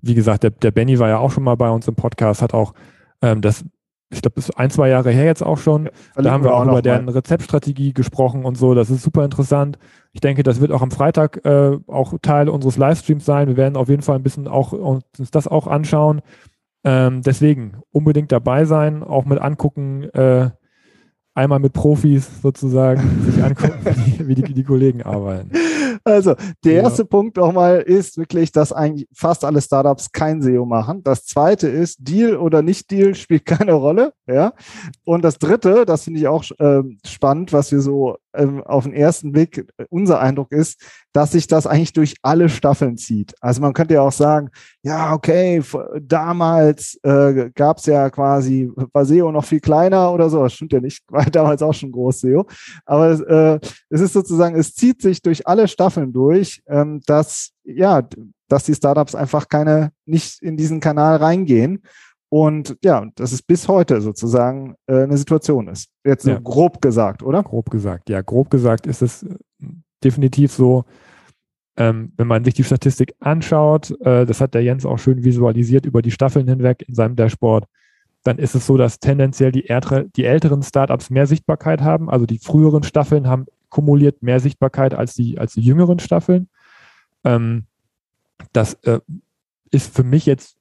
Wie 0.02 0.14
gesagt, 0.14 0.42
der, 0.42 0.50
der 0.50 0.72
Benny 0.72 0.98
war 0.98 1.08
ja 1.08 1.16
auch 1.16 1.30
schon 1.30 1.42
mal 1.42 1.56
bei 1.56 1.70
uns 1.70 1.88
im 1.88 1.94
Podcast, 1.94 2.42
hat 2.42 2.52
auch 2.52 2.74
ähm, 3.22 3.40
das, 3.40 3.64
ich 4.12 4.22
glaube, 4.22 4.34
das 4.34 4.48
ist 4.48 4.56
ein, 4.56 4.70
zwei 4.70 4.88
Jahre 4.88 5.10
her 5.10 5.24
jetzt 5.24 5.42
auch 5.42 5.58
schon. 5.58 5.84
Ja, 6.16 6.22
da 6.22 6.30
haben 6.32 6.42
wir 6.42 6.52
auch, 6.52 6.64
über 6.64 6.82
deren 6.82 7.08
Rezeptstrategie 7.08 7.92
gesprochen 7.92 8.44
und 8.44 8.58
so. 8.58 8.74
Das 8.74 8.90
ist 8.90 9.02
super 9.02 9.24
interessant. 9.24 9.78
Ich 10.12 10.20
denke, 10.20 10.42
das 10.42 10.60
wird 10.60 10.72
auch 10.72 10.82
am 10.82 10.90
Freitag 10.90 11.44
äh, 11.44 11.78
auch 11.86 12.14
Teil 12.20 12.48
unseres 12.48 12.76
Livestreams 12.76 13.24
sein. 13.24 13.46
Wir 13.46 13.56
werden 13.56 13.76
auf 13.76 13.88
jeden 13.88 14.02
Fall 14.02 14.16
ein 14.16 14.24
bisschen 14.24 14.48
auch 14.48 14.72
uns 14.72 15.04
das 15.30 15.46
auch 15.46 15.68
anschauen. 15.68 16.22
Ähm, 16.82 17.22
deswegen 17.22 17.82
unbedingt 17.92 18.32
dabei 18.32 18.64
sein, 18.64 19.04
auch 19.04 19.26
mit 19.26 19.40
angucken, 19.40 20.04
äh, 20.10 20.50
einmal 21.34 21.60
mit 21.60 21.72
Profis 21.72 22.42
sozusagen 22.42 23.22
sich 23.24 23.42
angucken, 23.42 23.84
wie 24.26 24.34
die, 24.34 24.54
die 24.54 24.64
Kollegen 24.64 25.02
arbeiten. 25.02 25.52
Also, 26.10 26.34
der 26.64 26.74
ja. 26.74 26.82
erste 26.82 27.04
Punkt 27.04 27.36
nochmal 27.36 27.80
ist 27.80 28.16
wirklich, 28.16 28.52
dass 28.52 28.72
eigentlich 28.72 29.08
fast 29.14 29.44
alle 29.44 29.60
Startups 29.60 30.12
kein 30.12 30.42
SEO 30.42 30.66
machen. 30.66 31.02
Das 31.02 31.24
zweite 31.24 31.68
ist, 31.68 31.98
Deal 32.00 32.36
oder 32.36 32.62
nicht 32.62 32.90
Deal 32.90 33.14
spielt 33.14 33.46
keine 33.46 33.72
Rolle. 33.72 34.12
Ja. 34.26 34.52
Und 35.04 35.22
das 35.24 35.38
dritte, 35.38 35.84
das 35.86 36.04
finde 36.04 36.20
ich 36.20 36.28
auch 36.28 36.44
äh, 36.58 36.82
spannend, 37.06 37.52
was 37.52 37.72
wir 37.72 37.80
so 37.80 38.16
ähm, 38.34 38.62
auf 38.62 38.84
den 38.84 38.92
ersten 38.92 39.32
Blick 39.32 39.66
äh, 39.76 39.84
unser 39.90 40.20
Eindruck 40.20 40.52
ist, 40.52 40.80
dass 41.12 41.32
sich 41.32 41.46
das 41.46 41.66
eigentlich 41.66 41.92
durch 41.92 42.14
alle 42.22 42.48
Staffeln 42.48 42.96
zieht. 42.96 43.34
Also 43.40 43.60
man 43.60 43.72
könnte 43.72 43.94
ja 43.94 44.02
auch 44.02 44.12
sagen, 44.12 44.50
ja, 44.82 45.12
okay, 45.12 45.62
damals 46.00 46.98
äh, 47.02 47.50
gab 47.54 47.78
es 47.78 47.86
ja 47.86 48.10
quasi, 48.10 48.70
war 48.92 49.04
SEO 49.04 49.32
noch 49.32 49.44
viel 49.44 49.60
kleiner 49.60 50.12
oder 50.12 50.30
so, 50.30 50.42
das 50.42 50.52
stimmt 50.52 50.72
ja 50.72 50.80
nicht, 50.80 51.02
war 51.08 51.24
damals 51.24 51.62
auch 51.62 51.74
schon 51.74 51.92
groß 51.92 52.20
SEO, 52.20 52.46
aber 52.84 53.10
äh, 53.28 53.60
es 53.88 54.00
ist 54.00 54.12
sozusagen, 54.12 54.56
es 54.56 54.74
zieht 54.74 55.02
sich 55.02 55.22
durch 55.22 55.46
alle 55.46 55.68
Staffeln 55.68 56.12
durch, 56.12 56.62
ähm, 56.68 57.00
dass, 57.06 57.50
ja, 57.64 58.02
dass 58.48 58.64
die 58.64 58.74
Startups 58.74 59.14
einfach 59.14 59.48
keine, 59.48 59.92
nicht 60.06 60.42
in 60.42 60.56
diesen 60.56 60.80
Kanal 60.80 61.16
reingehen 61.16 61.82
und 62.28 62.76
ja, 62.82 63.06
dass 63.16 63.32
es 63.32 63.42
bis 63.42 63.66
heute 63.66 64.00
sozusagen 64.00 64.76
äh, 64.86 65.02
eine 65.02 65.16
Situation 65.16 65.66
ist. 65.66 65.88
Jetzt 66.04 66.24
so 66.24 66.30
ja. 66.30 66.38
grob 66.38 66.80
gesagt, 66.80 67.24
oder? 67.24 67.42
Grob 67.42 67.70
gesagt, 67.70 68.08
ja. 68.08 68.22
Grob 68.22 68.50
gesagt 68.50 68.86
ist 68.86 69.02
es 69.02 69.26
definitiv 70.04 70.52
so, 70.52 70.84
ähm, 71.76 72.12
wenn 72.16 72.26
man 72.26 72.44
sich 72.44 72.54
die 72.54 72.64
Statistik 72.64 73.14
anschaut, 73.20 73.90
äh, 74.00 74.26
das 74.26 74.40
hat 74.40 74.54
der 74.54 74.62
Jens 74.62 74.84
auch 74.84 74.98
schön 74.98 75.24
visualisiert 75.24 75.86
über 75.86 76.02
die 76.02 76.10
Staffeln 76.10 76.48
hinweg 76.48 76.84
in 76.86 76.94
seinem 76.94 77.16
Dashboard, 77.16 77.66
dann 78.22 78.38
ist 78.38 78.54
es 78.54 78.66
so, 78.66 78.76
dass 78.76 79.00
tendenziell 79.00 79.52
die, 79.52 79.68
ältere, 79.68 80.08
die 80.16 80.24
älteren 80.24 80.62
Startups 80.62 81.10
mehr 81.10 81.26
Sichtbarkeit 81.26 81.80
haben. 81.80 82.10
Also 82.10 82.26
die 82.26 82.38
früheren 82.38 82.82
Staffeln 82.82 83.26
haben 83.26 83.46
kumuliert 83.70 84.22
mehr 84.22 84.40
Sichtbarkeit 84.40 84.94
als 84.94 85.14
die, 85.14 85.38
als 85.38 85.54
die 85.54 85.62
jüngeren 85.62 85.98
Staffeln. 86.00 86.48
Ähm, 87.24 87.64
das 88.52 88.74
äh, 88.82 89.00
ist 89.70 89.94
für 89.94 90.04
mich 90.04 90.26
jetzt 90.26 90.56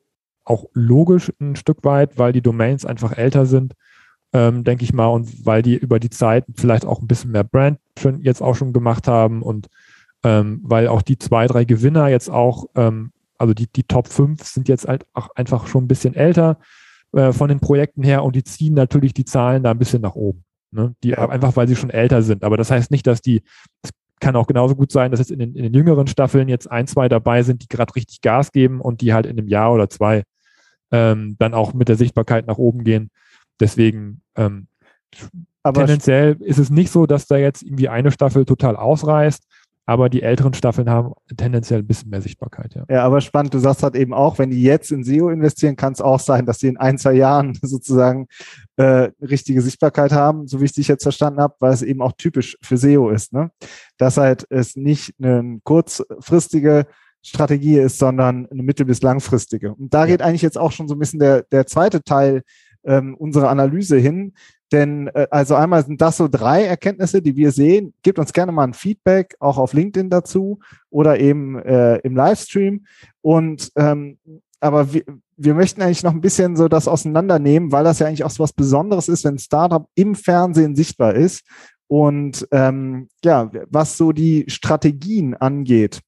auch 0.45 0.65
logisch 0.73 1.31
ein 1.39 1.55
Stück 1.55 1.83
weit, 1.83 2.17
weil 2.17 2.33
die 2.33 2.41
Domains 2.41 2.85
einfach 2.85 3.17
älter 3.17 3.45
sind, 3.45 3.73
ähm, 4.31 4.63
denke 4.63 4.83
ich 4.83 4.93
mal, 4.93 5.07
und 5.07 5.45
weil 5.45 5.61
die 5.61 5.75
über 5.75 5.99
die 5.99 6.09
Zeit 6.09 6.45
vielleicht 6.55 6.85
auch 6.85 7.01
ein 7.01 7.07
bisschen 7.07 7.31
mehr 7.31 7.43
Brand 7.43 7.79
schon 7.99 8.21
jetzt 8.21 8.41
auch 8.41 8.55
schon 8.55 8.73
gemacht 8.73 9.07
haben 9.07 9.41
und 9.41 9.67
ähm, 10.23 10.61
weil 10.63 10.87
auch 10.87 11.01
die 11.01 11.17
zwei, 11.17 11.47
drei 11.47 11.63
Gewinner 11.63 12.07
jetzt 12.09 12.29
auch, 12.29 12.65
ähm, 12.75 13.11
also 13.37 13.53
die, 13.53 13.67
die 13.67 13.83
Top 13.83 14.07
5 14.07 14.43
sind 14.43 14.67
jetzt 14.67 14.87
halt 14.87 15.05
auch 15.13 15.29
einfach 15.35 15.67
schon 15.67 15.85
ein 15.85 15.87
bisschen 15.87 16.13
älter 16.13 16.59
äh, 17.13 17.31
von 17.31 17.47
den 17.47 17.59
Projekten 17.59 18.03
her 18.03 18.23
und 18.23 18.35
die 18.35 18.43
ziehen 18.43 18.73
natürlich 18.73 19.13
die 19.13 19.25
Zahlen 19.25 19.63
da 19.63 19.71
ein 19.71 19.79
bisschen 19.79 20.01
nach 20.01 20.15
oben. 20.15 20.43
Ne? 20.71 20.93
Die 21.03 21.09
ja. 21.09 21.29
einfach, 21.29 21.55
weil 21.55 21.67
sie 21.67 21.75
schon 21.75 21.89
älter 21.89 22.21
sind. 22.21 22.43
Aber 22.43 22.57
das 22.57 22.69
heißt 22.69 22.91
nicht, 22.91 23.07
dass 23.07 23.21
die, 23.21 23.41
es 23.81 23.91
kann 24.19 24.35
auch 24.35 24.47
genauso 24.47 24.75
gut 24.75 24.91
sein, 24.91 25.11
dass 25.11 25.19
jetzt 25.19 25.31
in 25.31 25.39
den, 25.39 25.55
in 25.55 25.63
den 25.63 25.73
jüngeren 25.73 26.07
Staffeln 26.07 26.49
jetzt 26.49 26.69
ein, 26.69 26.87
zwei 26.87 27.07
dabei 27.07 27.43
sind, 27.43 27.63
die 27.63 27.67
gerade 27.67 27.95
richtig 27.95 28.21
Gas 28.21 28.51
geben 28.51 28.81
und 28.81 29.01
die 29.01 29.13
halt 29.13 29.25
in 29.25 29.37
einem 29.37 29.47
Jahr 29.47 29.73
oder 29.73 29.89
zwei 29.89 30.23
ähm, 30.91 31.35
dann 31.39 31.53
auch 31.53 31.73
mit 31.73 31.87
der 31.87 31.95
Sichtbarkeit 31.95 32.45
nach 32.45 32.57
oben 32.57 32.83
gehen. 32.83 33.09
Deswegen 33.59 34.21
ähm, 34.35 34.67
aber 35.69 35.85
tendenziell 35.85 36.37
ist 36.41 36.59
es 36.59 36.69
nicht 36.69 36.91
so, 36.91 37.05
dass 37.05 37.27
da 37.27 37.37
jetzt 37.37 37.63
irgendwie 37.63 37.89
eine 37.89 38.11
Staffel 38.11 38.45
total 38.45 38.75
ausreißt, 38.75 39.43
aber 39.89 40.07
die 40.07 40.21
älteren 40.21 40.53
Staffeln 40.53 40.87
haben 40.87 41.13
tendenziell 41.35 41.79
ein 41.79 41.87
bisschen 41.87 42.11
mehr 42.11 42.21
Sichtbarkeit. 42.21 42.75
Ja, 42.75 42.85
ja 42.87 43.03
aber 43.03 43.21
spannend, 43.21 43.55
du 43.55 43.57
sagst 43.57 43.81
halt 43.81 43.95
eben 43.95 44.13
auch, 44.13 44.37
wenn 44.37 44.51
die 44.51 44.61
jetzt 44.61 44.91
in 44.91 45.03
SEO 45.03 45.29
investieren, 45.29 45.75
kann 45.75 45.93
es 45.93 45.99
auch 45.99 46.19
sein, 46.19 46.45
dass 46.45 46.59
sie 46.59 46.67
in 46.67 46.77
ein, 46.77 46.99
zwei 46.99 47.13
Jahren 47.13 47.55
sozusagen 47.63 48.27
äh, 48.75 49.09
richtige 49.19 49.63
Sichtbarkeit 49.63 50.11
haben, 50.11 50.47
so 50.47 50.61
wie 50.61 50.65
ich 50.65 50.73
dich 50.73 50.87
jetzt 50.87 51.01
verstanden 51.01 51.41
habe, 51.41 51.55
weil 51.59 51.73
es 51.73 51.81
eben 51.81 52.03
auch 52.03 52.11
typisch 52.11 52.55
für 52.61 52.77
SEO 52.77 53.09
ist, 53.09 53.33
ne? 53.33 53.49
dass 53.97 54.17
halt 54.17 54.45
es 54.51 54.75
nicht 54.75 55.15
eine 55.19 55.59
kurzfristige 55.63 56.85
Strategie 57.23 57.79
ist, 57.79 57.97
sondern 57.97 58.45
eine 58.45 58.61
mittel- 58.61 58.85
bis 58.85 59.01
langfristige. 59.01 59.73
Und 59.73 59.91
da 59.91 60.05
geht 60.05 60.21
eigentlich 60.21 60.43
jetzt 60.43 60.59
auch 60.59 60.71
schon 60.71 60.87
so 60.87 60.93
ein 60.93 60.99
bisschen 60.99 61.19
der, 61.19 61.41
der 61.51 61.65
zweite 61.65 62.03
Teil 62.03 62.43
ähm, 62.83 63.15
unserer 63.15 63.49
Analyse 63.49 63.97
hin. 63.97 64.33
Denn 64.71 65.07
äh, 65.07 65.27
also 65.31 65.55
einmal 65.55 65.83
sind 65.85 66.01
das 66.01 66.17
so 66.17 66.27
drei 66.27 66.63
Erkenntnisse, 66.63 67.21
die 67.21 67.35
wir 67.35 67.51
sehen. 67.51 67.93
Gebt 68.03 68.19
uns 68.19 68.33
gerne 68.33 68.51
mal 68.51 68.65
ein 68.65 68.73
Feedback, 68.73 69.35
auch 69.39 69.57
auf 69.57 69.73
LinkedIn 69.73 70.09
dazu 70.09 70.59
oder 70.89 71.19
eben 71.19 71.57
äh, 71.59 71.97
im 71.97 72.15
Livestream. 72.15 72.85
Und 73.21 73.71
ähm, 73.75 74.17
aber 74.59 74.93
wir, 74.93 75.03
wir 75.37 75.53
möchten 75.53 75.81
eigentlich 75.81 76.03
noch 76.03 76.11
ein 76.11 76.21
bisschen 76.21 76.55
so 76.55 76.67
das 76.67 76.87
auseinandernehmen, 76.87 77.71
weil 77.71 77.83
das 77.83 77.99
ja 77.99 78.07
eigentlich 78.07 78.25
auch 78.25 78.29
so 78.29 78.43
was 78.43 78.53
Besonderes 78.53 79.07
ist, 79.07 79.23
wenn 79.23 79.39
Startup 79.39 79.87
im 79.95 80.15
Fernsehen 80.15 80.75
sichtbar 80.75 81.15
ist. 81.15 81.45
Und 81.87 82.47
ähm, 82.51 83.07
ja, 83.23 83.49
was 83.69 83.97
so 83.97 84.11
die 84.11 84.45
Strategien 84.47 85.33
angeht, 85.33 86.01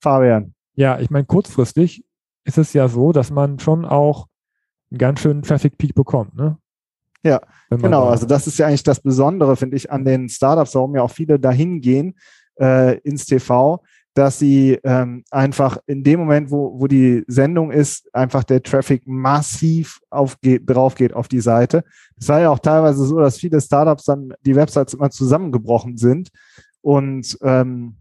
Fabian. 0.00 0.54
Ja, 0.74 0.98
ich 0.98 1.10
meine, 1.10 1.26
kurzfristig 1.26 2.04
ist 2.44 2.58
es 2.58 2.72
ja 2.72 2.88
so, 2.88 3.12
dass 3.12 3.30
man 3.30 3.58
schon 3.58 3.84
auch 3.84 4.26
einen 4.90 4.98
ganz 4.98 5.20
schönen 5.20 5.42
Traffic 5.42 5.76
Peak 5.76 5.94
bekommt, 5.94 6.34
ne? 6.34 6.56
Ja, 7.22 7.40
genau. 7.70 8.08
Also 8.08 8.26
das 8.26 8.46
ist 8.46 8.58
ja 8.58 8.66
eigentlich 8.66 8.84
das 8.84 9.00
Besondere, 9.00 9.56
finde 9.56 9.76
ich, 9.76 9.90
an 9.90 10.04
den 10.04 10.28
Startups, 10.28 10.74
warum 10.74 10.94
ja 10.94 11.02
auch 11.02 11.10
viele 11.10 11.38
dahin 11.38 11.80
gehen 11.80 12.14
äh, 12.60 12.98
ins 12.98 13.26
TV, 13.26 13.82
dass 14.14 14.38
sie 14.38 14.78
ähm, 14.84 15.24
einfach 15.30 15.78
in 15.86 16.02
dem 16.02 16.20
Moment, 16.20 16.50
wo, 16.50 16.80
wo 16.80 16.86
die 16.86 17.24
Sendung 17.26 17.70
ist, 17.70 18.12
einfach 18.14 18.44
der 18.44 18.62
Traffic 18.62 19.06
massiv 19.06 20.00
aufgeht, 20.10 20.62
drauf 20.66 20.94
geht 20.94 21.12
auf 21.12 21.28
die 21.28 21.40
Seite. 21.40 21.84
Es 22.18 22.28
war 22.28 22.40
ja 22.40 22.50
auch 22.50 22.58
teilweise 22.58 23.04
so, 23.04 23.18
dass 23.18 23.38
viele 23.38 23.60
Startups 23.60 24.04
dann 24.04 24.32
die 24.44 24.56
Websites 24.56 24.94
immer 24.94 25.10
zusammengebrochen 25.10 25.96
sind 25.96 26.30
und 26.80 27.36
ähm, 27.42 27.96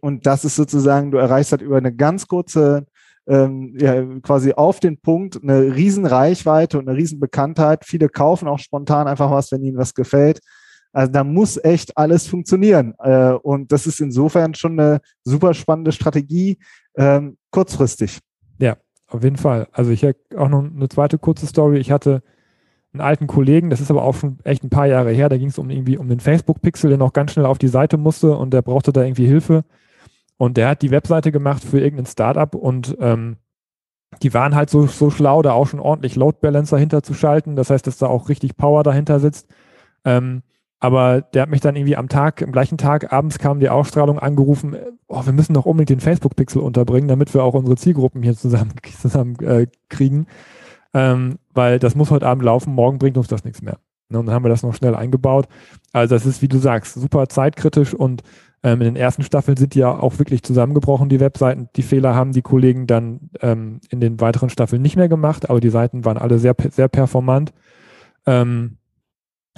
und 0.00 0.26
das 0.26 0.44
ist 0.44 0.56
sozusagen, 0.56 1.10
du 1.10 1.18
erreichst 1.18 1.52
halt 1.52 1.62
über 1.62 1.78
eine 1.78 1.94
ganz 1.94 2.26
kurze, 2.28 2.86
ähm, 3.26 3.76
ja, 3.78 4.02
quasi 4.20 4.52
auf 4.52 4.80
den 4.80 4.98
Punkt, 4.98 5.40
eine 5.42 5.74
riesen 5.74 6.06
Reichweite 6.06 6.78
und 6.78 6.88
eine 6.88 6.96
riesen 6.96 7.20
Bekanntheit. 7.20 7.84
Viele 7.84 8.08
kaufen 8.08 8.48
auch 8.48 8.58
spontan 8.58 9.06
einfach 9.06 9.30
was, 9.30 9.52
wenn 9.52 9.62
ihnen 9.62 9.78
was 9.78 9.94
gefällt. 9.94 10.40
Also 10.92 11.12
da 11.12 11.24
muss 11.24 11.56
echt 11.62 11.96
alles 11.96 12.26
funktionieren. 12.26 12.94
Äh, 12.98 13.32
und 13.32 13.72
das 13.72 13.86
ist 13.86 14.00
insofern 14.00 14.54
schon 14.54 14.78
eine 14.78 15.00
super 15.24 15.54
spannende 15.54 15.92
Strategie, 15.92 16.58
ähm, 16.96 17.36
kurzfristig. 17.50 18.18
Ja, 18.58 18.76
auf 19.08 19.22
jeden 19.22 19.36
Fall. 19.36 19.68
Also 19.72 19.90
ich 19.90 20.04
habe 20.04 20.16
auch 20.36 20.48
noch 20.48 20.64
eine 20.64 20.88
zweite 20.88 21.18
kurze 21.18 21.46
Story. 21.46 21.78
Ich 21.78 21.90
hatte 21.90 22.22
einen 22.92 23.00
alten 23.00 23.26
Kollegen, 23.26 23.70
das 23.70 23.80
ist 23.80 23.90
aber 23.90 24.02
auch 24.02 24.14
schon 24.14 24.38
echt 24.44 24.64
ein 24.64 24.70
paar 24.70 24.86
Jahre 24.86 25.12
her, 25.12 25.30
da 25.30 25.38
ging 25.38 25.48
es 25.48 25.58
um 25.58 25.70
irgendwie 25.70 25.96
um 25.96 26.08
den 26.08 26.20
Facebook-Pixel, 26.20 26.90
der 26.90 26.98
noch 26.98 27.14
ganz 27.14 27.32
schnell 27.32 27.46
auf 27.46 27.56
die 27.56 27.68
Seite 27.68 27.96
musste 27.96 28.36
und 28.36 28.52
der 28.52 28.60
brauchte 28.60 28.92
da 28.92 29.02
irgendwie 29.02 29.26
Hilfe. 29.26 29.64
Und 30.42 30.56
der 30.56 30.70
hat 30.70 30.82
die 30.82 30.90
Webseite 30.90 31.30
gemacht 31.30 31.62
für 31.62 31.78
irgendein 31.78 32.06
Startup 32.06 32.52
und 32.52 32.96
ähm, 32.98 33.36
die 34.24 34.34
waren 34.34 34.56
halt 34.56 34.70
so, 34.70 34.88
so 34.88 35.08
schlau, 35.08 35.40
da 35.40 35.52
auch 35.52 35.68
schon 35.68 35.78
ordentlich 35.78 36.16
Load 36.16 36.38
Balancer 36.40 36.78
hinterzuschalten. 36.78 37.54
Das 37.54 37.70
heißt, 37.70 37.86
dass 37.86 37.98
da 37.98 38.08
auch 38.08 38.28
richtig 38.28 38.56
Power 38.56 38.82
dahinter 38.82 39.20
sitzt. 39.20 39.46
Ähm, 40.04 40.42
aber 40.80 41.20
der 41.20 41.42
hat 41.42 41.48
mich 41.48 41.60
dann 41.60 41.76
irgendwie 41.76 41.96
am 41.96 42.08
Tag, 42.08 42.42
am 42.42 42.50
gleichen 42.50 42.76
Tag, 42.76 43.12
abends 43.12 43.38
kam 43.38 43.60
die 43.60 43.68
Ausstrahlung 43.68 44.18
angerufen, 44.18 44.76
oh, 45.06 45.24
wir 45.24 45.32
müssen 45.32 45.54
doch 45.54 45.64
unbedingt 45.64 46.00
den 46.00 46.04
Facebook-Pixel 46.04 46.60
unterbringen, 46.60 47.06
damit 47.06 47.32
wir 47.34 47.44
auch 47.44 47.54
unsere 47.54 47.76
Zielgruppen 47.76 48.24
hier 48.24 48.36
zusammen, 48.36 48.74
zusammen 49.00 49.36
äh, 49.44 49.68
kriegen. 49.90 50.26
ähm, 50.92 51.38
weil 51.54 51.78
das 51.78 51.94
muss 51.94 52.10
heute 52.10 52.26
Abend 52.26 52.42
laufen, 52.42 52.74
morgen 52.74 52.98
bringt 52.98 53.16
uns 53.16 53.28
das 53.28 53.44
nichts 53.44 53.62
mehr. 53.62 53.78
Ne, 54.08 54.18
und 54.18 54.26
dann 54.26 54.34
haben 54.34 54.44
wir 54.44 54.48
das 54.48 54.64
noch 54.64 54.74
schnell 54.74 54.96
eingebaut. 54.96 55.46
Also 55.92 56.16
das 56.16 56.26
ist, 56.26 56.42
wie 56.42 56.48
du 56.48 56.58
sagst, 56.58 56.94
super 56.94 57.28
zeitkritisch 57.28 57.94
und 57.94 58.24
ähm, 58.62 58.80
in 58.80 58.94
den 58.94 58.96
ersten 58.96 59.22
Staffeln 59.22 59.56
sind 59.56 59.74
die 59.74 59.80
ja 59.80 59.90
auch 59.90 60.18
wirklich 60.18 60.42
zusammengebrochen, 60.42 61.08
die 61.08 61.20
Webseiten. 61.20 61.68
Die 61.76 61.82
Fehler 61.82 62.14
haben 62.14 62.32
die 62.32 62.42
Kollegen 62.42 62.86
dann 62.86 63.30
ähm, 63.40 63.80
in 63.90 64.00
den 64.00 64.20
weiteren 64.20 64.50
Staffeln 64.50 64.82
nicht 64.82 64.96
mehr 64.96 65.08
gemacht, 65.08 65.50
aber 65.50 65.60
die 65.60 65.70
Seiten 65.70 66.04
waren 66.04 66.18
alle 66.18 66.38
sehr, 66.38 66.54
sehr 66.70 66.88
performant. 66.88 67.52
Ähm, 68.26 68.78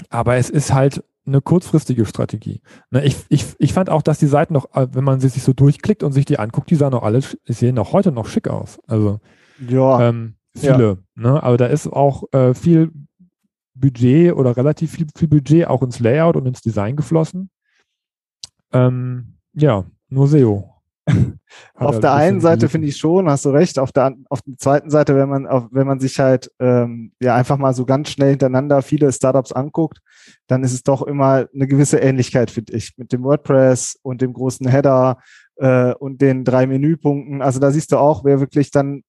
aber 0.08 0.36
es 0.36 0.48
ist 0.50 0.72
halt 0.72 1.04
eine 1.26 1.40
kurzfristige 1.40 2.06
Strategie. 2.06 2.60
Ne, 2.90 3.04
ich, 3.04 3.16
ich, 3.28 3.46
ich 3.58 3.72
fand 3.72 3.90
auch, 3.90 4.02
dass 4.02 4.18
die 4.18 4.26
Seiten 4.26 4.54
noch, 4.54 4.74
äh, 4.74 4.88
wenn 4.92 5.04
man 5.04 5.20
sie 5.20 5.28
sich 5.28 5.42
so 5.42 5.52
durchklickt 5.52 6.02
und 6.02 6.12
sich 6.12 6.24
die 6.24 6.38
anguckt, 6.38 6.70
die 6.70 6.74
sahen 6.74 6.92
noch 6.92 7.02
alle, 7.02 7.20
sehen 7.46 7.78
auch 7.78 7.92
heute 7.92 8.12
noch 8.12 8.26
schick 8.26 8.48
aus. 8.48 8.78
Also 8.86 9.20
ja. 9.68 10.08
Ähm, 10.08 10.34
viele. 10.56 10.98
Ja. 11.16 11.22
Ne? 11.22 11.42
Aber 11.42 11.56
da 11.56 11.66
ist 11.66 11.86
auch 11.86 12.24
äh, 12.32 12.54
viel 12.54 12.90
Budget 13.74 14.34
oder 14.34 14.56
relativ 14.56 14.92
viel, 14.92 15.06
viel 15.16 15.28
Budget 15.28 15.66
auch 15.66 15.82
ins 15.82 15.98
Layout 15.98 16.36
und 16.36 16.46
ins 16.46 16.60
Design 16.60 16.96
geflossen. 16.96 17.50
Ähm, 18.74 19.36
ja, 19.54 19.84
nur 20.08 20.28
SEO. 20.28 20.70
auf 21.74 22.00
der 22.00 22.14
einen 22.14 22.40
Seite 22.40 22.68
finde 22.68 22.88
ich 22.88 22.96
schon, 22.96 23.28
hast 23.28 23.44
du 23.44 23.50
recht. 23.50 23.78
Auf 23.78 23.92
der, 23.92 24.14
auf 24.30 24.40
der 24.42 24.56
zweiten 24.56 24.90
Seite, 24.90 25.14
wenn 25.14 25.28
man, 25.28 25.46
auf, 25.46 25.68
wenn 25.70 25.86
man 25.86 26.00
sich 26.00 26.18
halt 26.18 26.50
ähm, 26.58 27.12
ja 27.20 27.34
einfach 27.34 27.58
mal 27.58 27.74
so 27.74 27.84
ganz 27.84 28.10
schnell 28.10 28.30
hintereinander 28.30 28.80
viele 28.80 29.12
Startups 29.12 29.52
anguckt, 29.52 29.98
dann 30.46 30.64
ist 30.64 30.72
es 30.72 30.82
doch 30.82 31.02
immer 31.02 31.46
eine 31.54 31.66
gewisse 31.66 31.98
Ähnlichkeit, 31.98 32.50
finde 32.50 32.72
ich, 32.72 32.94
mit 32.96 33.12
dem 33.12 33.22
WordPress 33.22 33.98
und 34.02 34.22
dem 34.22 34.32
großen 34.32 34.66
Header 34.66 35.18
äh, 35.56 35.92
und 35.94 36.22
den 36.22 36.44
drei 36.44 36.66
Menüpunkten. 36.66 37.42
Also 37.42 37.60
da 37.60 37.70
siehst 37.70 37.92
du 37.92 37.98
auch, 37.98 38.24
wer 38.24 38.40
wirklich 38.40 38.70
dann 38.70 39.02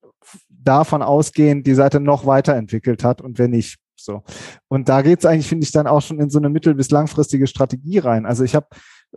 davon 0.50 1.02
ausgehend 1.02 1.66
die 1.66 1.76
Seite 1.76 2.00
noch 2.00 2.26
weiterentwickelt 2.26 3.04
hat 3.04 3.22
und 3.22 3.40
wer 3.40 3.48
nicht. 3.48 3.78
So. 3.96 4.24
Und 4.68 4.90
da 4.90 5.02
geht 5.02 5.20
es 5.20 5.26
eigentlich, 5.26 5.48
finde 5.48 5.64
ich, 5.64 5.72
dann 5.72 5.88
auch 5.88 6.02
schon 6.02 6.20
in 6.20 6.30
so 6.30 6.40
eine 6.40 6.50
mittel- 6.50 6.76
bis 6.76 6.92
langfristige 6.92 7.48
Strategie 7.48 8.00
rein. 8.00 8.26
Also 8.26 8.44
ich 8.44 8.56
habe 8.56 8.68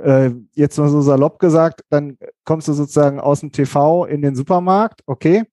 äh, 0.02 0.31
jetzt 0.55 0.78
mal 0.78 0.88
so 0.88 1.00
salopp 1.00 1.38
gesagt, 1.38 1.83
dann 1.90 2.17
kommst 2.45 2.69
du 2.69 2.73
sozusagen 2.73 3.21
aus 3.21 3.40
dem 3.40 3.52
TV 3.52 4.05
in 4.07 4.23
den 4.23 4.35
Supermarkt, 4.35 5.02
okay. 5.07 5.45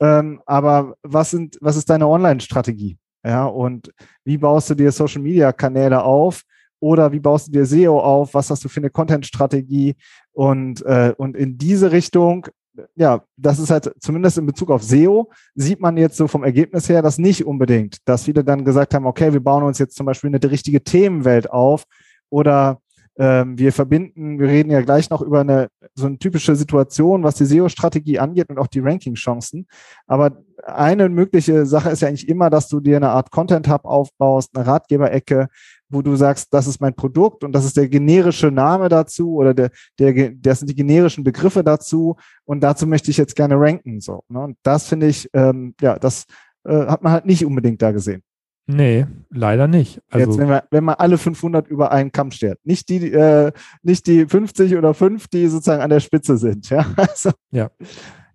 Ähm, 0.00 0.40
aber 0.46 0.96
was 1.02 1.30
sind, 1.30 1.56
was 1.60 1.76
ist 1.76 1.88
deine 1.88 2.08
Online-Strategie? 2.08 2.98
Ja, 3.24 3.46
und 3.46 3.90
wie 4.24 4.36
baust 4.36 4.70
du 4.70 4.74
dir 4.74 4.92
Social 4.92 5.22
Media 5.22 5.52
Kanäle 5.52 6.02
auf? 6.02 6.42
Oder 6.80 7.10
wie 7.12 7.20
baust 7.20 7.46
du 7.46 7.52
dir 7.52 7.64
SEO 7.64 7.98
auf? 7.98 8.34
Was 8.34 8.50
hast 8.50 8.64
du 8.64 8.68
für 8.68 8.80
eine 8.80 8.90
Content-Strategie? 8.90 9.94
Und, 10.32 10.84
äh, 10.84 11.14
und 11.16 11.36
in 11.36 11.56
diese 11.56 11.90
Richtung 11.92 12.48
ja, 12.96 13.22
das 13.36 13.58
ist 13.58 13.70
halt 13.70 13.92
zumindest 14.00 14.38
in 14.38 14.46
Bezug 14.46 14.70
auf 14.70 14.82
SEO, 14.82 15.30
sieht 15.54 15.80
man 15.80 15.96
jetzt 15.96 16.16
so 16.16 16.26
vom 16.26 16.44
Ergebnis 16.44 16.88
her 16.88 17.02
das 17.02 17.18
nicht 17.18 17.44
unbedingt, 17.44 17.98
dass 18.04 18.24
viele 18.24 18.44
dann 18.44 18.64
gesagt 18.64 18.94
haben, 18.94 19.06
okay, 19.06 19.32
wir 19.32 19.40
bauen 19.40 19.62
uns 19.62 19.78
jetzt 19.78 19.96
zum 19.96 20.06
Beispiel 20.06 20.28
eine 20.28 20.50
richtige 20.50 20.82
Themenwelt 20.82 21.50
auf 21.50 21.84
oder 22.30 22.80
ähm, 23.16 23.58
wir 23.58 23.72
verbinden, 23.72 24.38
wir 24.38 24.48
reden 24.48 24.70
ja 24.70 24.80
gleich 24.80 25.10
noch 25.10 25.22
über 25.22 25.40
eine 25.40 25.68
so 25.94 26.06
eine 26.06 26.18
typische 26.18 26.56
Situation, 26.56 27.22
was 27.22 27.36
die 27.36 27.44
SEO-Strategie 27.44 28.18
angeht 28.18 28.50
und 28.50 28.58
auch 28.58 28.66
die 28.66 28.80
Ranking-Chancen. 28.80 29.66
Aber 30.06 30.42
eine 30.64 31.08
mögliche 31.08 31.66
Sache 31.66 31.90
ist 31.90 32.02
ja 32.02 32.08
eigentlich 32.08 32.28
immer, 32.28 32.50
dass 32.50 32.68
du 32.68 32.80
dir 32.80 32.96
eine 32.96 33.10
Art 33.10 33.30
Content-Hub 33.30 33.84
aufbaust, 33.84 34.56
eine 34.56 34.66
Ratgeberecke, 34.66 35.48
wo 35.88 36.02
du 36.02 36.16
sagst, 36.16 36.52
das 36.52 36.66
ist 36.66 36.80
mein 36.80 36.94
Produkt 36.94 37.44
und 37.44 37.52
das 37.52 37.64
ist 37.64 37.76
der 37.76 37.88
generische 37.88 38.50
Name 38.50 38.88
dazu 38.88 39.34
oder 39.34 39.54
der, 39.54 39.70
der, 39.98 40.32
das 40.32 40.58
sind 40.58 40.70
die 40.70 40.74
generischen 40.74 41.22
Begriffe 41.22 41.62
dazu 41.62 42.16
und 42.44 42.60
dazu 42.60 42.86
möchte 42.86 43.10
ich 43.10 43.16
jetzt 43.16 43.36
gerne 43.36 43.54
ranken. 43.56 44.00
So, 44.00 44.24
ne? 44.28 44.40
Und 44.40 44.56
das 44.64 44.88
finde 44.88 45.06
ich, 45.06 45.28
ähm, 45.32 45.74
ja, 45.80 45.98
das 45.98 46.24
äh, 46.64 46.86
hat 46.86 47.02
man 47.02 47.12
halt 47.12 47.26
nicht 47.26 47.44
unbedingt 47.44 47.80
da 47.80 47.92
gesehen. 47.92 48.22
Nee, 48.66 49.06
leider 49.30 49.68
nicht. 49.68 50.00
Also 50.10 50.30
Jetzt, 50.30 50.38
wenn 50.38 50.48
man, 50.48 50.62
wenn 50.70 50.84
man 50.84 50.94
alle 50.94 51.18
500 51.18 51.68
über 51.68 51.92
einen 51.92 52.12
Kamm 52.12 52.30
stellt. 52.30 52.58
Nicht 52.64 52.88
die, 52.88 53.12
äh, 53.12 53.52
nicht 53.82 54.06
die 54.06 54.26
50 54.26 54.76
oder 54.76 54.94
5, 54.94 55.28
die 55.28 55.48
sozusagen 55.48 55.82
an 55.82 55.90
der 55.90 56.00
Spitze 56.00 56.38
sind. 56.38 56.70
Ja, 56.70 56.86
also, 56.96 57.30
ja. 57.50 57.70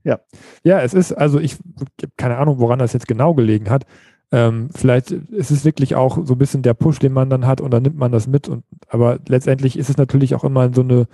Ja. 0.03 0.19
ja, 0.63 0.81
es 0.81 0.93
ist, 0.93 1.11
also 1.11 1.39
ich 1.39 1.57
keine 2.15 2.37
Ahnung, 2.37 2.59
woran 2.59 2.79
das 2.79 2.93
jetzt 2.93 3.07
genau 3.07 3.33
gelegen 3.33 3.69
hat. 3.69 3.85
Ähm, 4.31 4.69
vielleicht 4.73 5.11
ist 5.11 5.51
es 5.51 5.65
wirklich 5.65 5.95
auch 5.95 6.25
so 6.25 6.35
ein 6.35 6.37
bisschen 6.37 6.61
der 6.61 6.73
Push, 6.73 6.99
den 6.99 7.11
man 7.11 7.29
dann 7.29 7.45
hat 7.45 7.59
und 7.59 7.71
dann 7.71 7.83
nimmt 7.83 7.97
man 7.97 8.11
das 8.11 8.27
mit. 8.27 8.47
Und, 8.47 8.63
aber 8.87 9.19
letztendlich 9.27 9.77
ist 9.77 9.89
es 9.89 9.97
natürlich 9.97 10.35
auch 10.35 10.43
immer 10.43 10.73
so 10.73 10.81
eine 10.81 11.07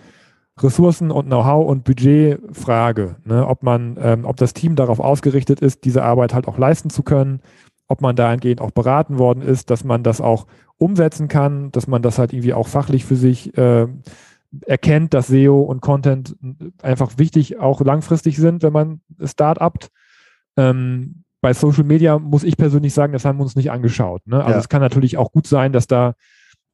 Ressourcen- 0.60 1.12
und 1.12 1.26
Know-how- 1.26 1.68
und 1.68 1.84
Budgetfrage, 1.84 3.16
ne? 3.26 3.48
ob 3.48 3.64
man, 3.64 3.98
ähm, 4.00 4.26
ob 4.26 4.38
das 4.38 4.54
Team 4.54 4.76
darauf 4.76 5.00
ausgerichtet 5.00 5.62
ist, 5.62 5.84
diese 5.84 6.04
Arbeit 6.04 6.34
halt 6.34 6.48
auch 6.48 6.58
leisten 6.58 6.90
zu 6.90 7.04
können 7.04 7.42
ob 7.88 8.02
man 8.02 8.16
dahingehend 8.16 8.62
auch 8.62 8.72
beraten 8.72 9.18
worden 9.18 9.42
ist, 9.42 9.70
dass 9.70 9.84
man 9.84 10.04
das 10.04 10.22
auch 10.22 10.48
umsetzen 10.78 11.28
kann, 11.28 11.72
dass 11.72 11.88
man 11.88 12.02
das 12.02 12.18
halt 12.18 12.34
irgendwie 12.34 12.54
auch 12.54 12.68
fachlich 12.68 13.06
für 13.06 13.16
sich 13.16 13.58
äh, 13.58 13.88
erkennt, 14.66 15.14
dass 15.14 15.28
SEO 15.28 15.62
und 15.62 15.82
Content 15.82 16.36
einfach 16.82 17.18
wichtig 17.18 17.60
auch 17.60 17.82
langfristig 17.82 18.38
sind, 18.38 18.64
wenn 18.64 18.74
man 18.74 19.02
Start-upt. 19.24 19.90
Ähm, 20.58 21.24
bei 21.42 21.54
Social 21.54 21.84
Media 21.84 22.18
muss 22.18 22.44
ich 22.44 22.58
persönlich 22.58 22.94
sagen, 22.94 23.14
das 23.14 23.26
haben 23.26 23.38
wir 23.38 23.44
uns 23.44 23.56
nicht 23.56 23.72
angeschaut. 23.72 24.26
Ne? 24.26 24.38
Also 24.38 24.54
ja. 24.54 24.58
es 24.60 24.70
kann 24.70 24.82
natürlich 24.82 25.18
auch 25.18 25.32
gut 25.32 25.48
sein, 25.48 25.74
dass 25.74 25.88
da 25.88 26.16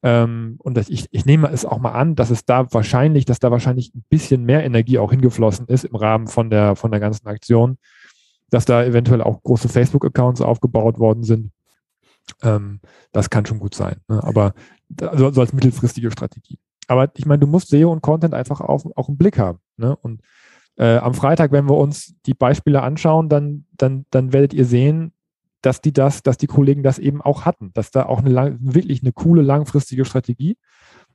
ähm, 0.04 0.56
und 0.60 0.78
das, 0.78 0.90
ich, 0.90 1.08
ich 1.12 1.26
nehme 1.26 1.50
es 1.50 1.66
auch 1.66 1.80
mal 1.80 1.92
an, 1.92 2.16
dass 2.16 2.32
es 2.32 2.46
da 2.46 2.72
wahrscheinlich, 2.74 3.26
dass 3.26 3.40
da 3.40 3.52
wahrscheinlich 3.52 3.94
ein 3.94 4.04
bisschen 4.10 4.44
mehr 4.44 4.64
Energie 4.64 4.98
auch 4.98 5.12
hingeflossen 5.12 5.68
ist 5.68 5.84
im 5.84 5.96
Rahmen 5.96 6.28
von 6.28 6.50
der 6.50 6.76
von 6.76 6.90
der 6.90 7.00
ganzen 7.00 7.28
Aktion, 7.28 7.78
dass 8.52 8.66
da 8.66 8.84
eventuell 8.84 9.22
auch 9.24 9.42
große 9.42 9.70
Facebook-Accounts 9.70 10.42
aufgebaut 10.42 11.00
worden 11.00 11.24
sind. 11.24 11.52
Ähm, 12.44 12.80
das 13.12 13.30
kann 13.32 13.46
schon 13.46 13.60
gut 13.60 13.74
sein. 13.74 13.96
Ne? 14.08 14.24
Aber 14.24 14.54
also, 15.02 15.32
so 15.32 15.42
als 15.42 15.54
mittelfristige 15.54 16.12
Strategie. 16.12 16.60
Aber 16.88 17.10
ich 17.16 17.26
meine, 17.26 17.40
du 17.40 17.48
musst 17.48 17.70
SEO 17.70 17.92
und 17.92 18.02
Content 18.02 18.34
einfach 18.34 18.62
auf, 18.62 18.86
auch 18.96 19.10
im 19.10 19.18
Blick 19.18 19.40
haben. 19.40 19.60
Ne? 19.78 19.96
Und 19.96 20.22
äh, 20.76 20.98
am 20.98 21.14
Freitag, 21.14 21.52
wenn 21.52 21.70
wir 21.70 21.78
uns 21.78 22.14
die 22.26 22.34
Beispiele 22.34 22.84
anschauen, 22.84 23.30
dann, 23.30 23.66
dann, 23.72 24.06
dann 24.12 24.34
werdet 24.34 24.54
ihr 24.54 24.66
sehen, 24.66 25.14
dass 25.62 25.80
die 25.80 25.94
das, 25.94 26.22
dass 26.22 26.38
die 26.38 26.48
Kollegen 26.48 26.84
das 26.84 27.00
eben 27.00 27.22
auch 27.22 27.46
hatten, 27.46 27.72
dass 27.74 27.92
da 27.92 28.06
auch 28.06 28.20
eine 28.20 28.30
lang, 28.30 28.58
wirklich 28.60 29.02
eine 29.02 29.14
coole 29.14 29.42
langfristige 29.42 30.06
Strategie 30.06 30.58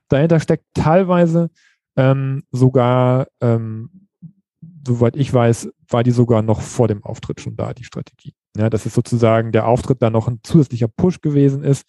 dahinter 0.09 0.39
steckt. 0.39 0.65
Teilweise 0.73 1.51
ähm, 1.95 2.43
sogar 2.51 3.27
ähm, 3.41 4.06
soweit 4.87 5.15
ich 5.15 5.33
weiß, 5.33 5.69
war 5.89 6.03
die 6.03 6.11
sogar 6.11 6.41
noch 6.41 6.61
vor 6.61 6.87
dem 6.87 7.03
Auftritt 7.03 7.41
schon 7.41 7.55
da, 7.55 7.73
die 7.73 7.83
Strategie. 7.83 8.33
Ja, 8.57 8.69
dass 8.69 8.85
es 8.85 8.93
sozusagen 8.93 9.51
der 9.51 9.67
Auftritt 9.67 10.01
da 10.01 10.09
noch 10.09 10.27
ein 10.27 10.39
zusätzlicher 10.43 10.87
Push 10.87 11.21
gewesen 11.21 11.63
ist, 11.63 11.85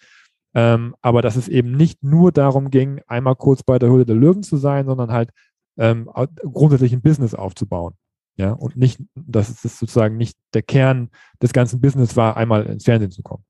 ähm, 0.54 0.94
aber 1.00 1.22
dass 1.22 1.36
es 1.36 1.48
eben 1.48 1.72
nicht 1.72 2.02
nur 2.02 2.32
darum 2.32 2.70
ging, 2.70 3.00
einmal 3.06 3.36
kurz 3.36 3.62
bei 3.62 3.78
der 3.78 3.88
Höhle 3.88 4.04
der 4.04 4.16
Löwen 4.16 4.42
zu 4.42 4.56
sein, 4.56 4.86
sondern 4.86 5.12
halt 5.12 5.30
ähm, 5.78 6.10
grundsätzlich 6.52 6.92
ein 6.92 7.02
Business 7.02 7.34
aufzubauen. 7.34 7.94
Ja, 8.36 8.52
und 8.52 8.76
nicht, 8.76 9.00
dass 9.14 9.64
es 9.64 9.78
sozusagen 9.78 10.16
nicht 10.16 10.36
der 10.54 10.62
Kern 10.62 11.10
des 11.42 11.52
ganzen 11.52 11.80
Business 11.80 12.16
war, 12.16 12.36
einmal 12.36 12.66
ins 12.66 12.84
Fernsehen 12.84 13.10
zu 13.10 13.22
kommen. 13.22 13.44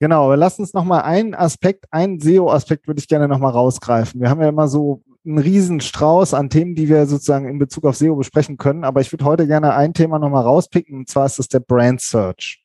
Genau, 0.00 0.24
aber 0.24 0.36
lass 0.36 0.58
uns 0.58 0.74
nochmal 0.74 1.02
einen 1.02 1.34
Aspekt, 1.34 1.86
einen 1.90 2.20
SEO-Aspekt 2.20 2.86
würde 2.86 2.98
ich 2.98 3.08
gerne 3.08 3.28
nochmal 3.28 3.52
rausgreifen. 3.52 4.20
Wir 4.20 4.28
haben 4.28 4.42
ja 4.42 4.48
immer 4.48 4.68
so 4.68 5.02
einen 5.26 5.38
riesen 5.38 5.80
Strauß 5.80 6.34
an 6.34 6.50
Themen, 6.50 6.74
die 6.74 6.88
wir 6.88 7.06
sozusagen 7.06 7.48
in 7.48 7.58
Bezug 7.58 7.84
auf 7.84 7.96
SEO 7.96 8.16
besprechen 8.16 8.56
können. 8.56 8.84
Aber 8.84 9.00
ich 9.00 9.12
würde 9.12 9.24
heute 9.24 9.46
gerne 9.46 9.74
ein 9.74 9.92
Thema 9.92 10.18
nochmal 10.18 10.44
rauspicken, 10.44 10.98
und 10.98 11.08
zwar 11.08 11.26
ist 11.26 11.38
das 11.38 11.48
der 11.48 11.60
Brand 11.60 12.00
Search. 12.00 12.64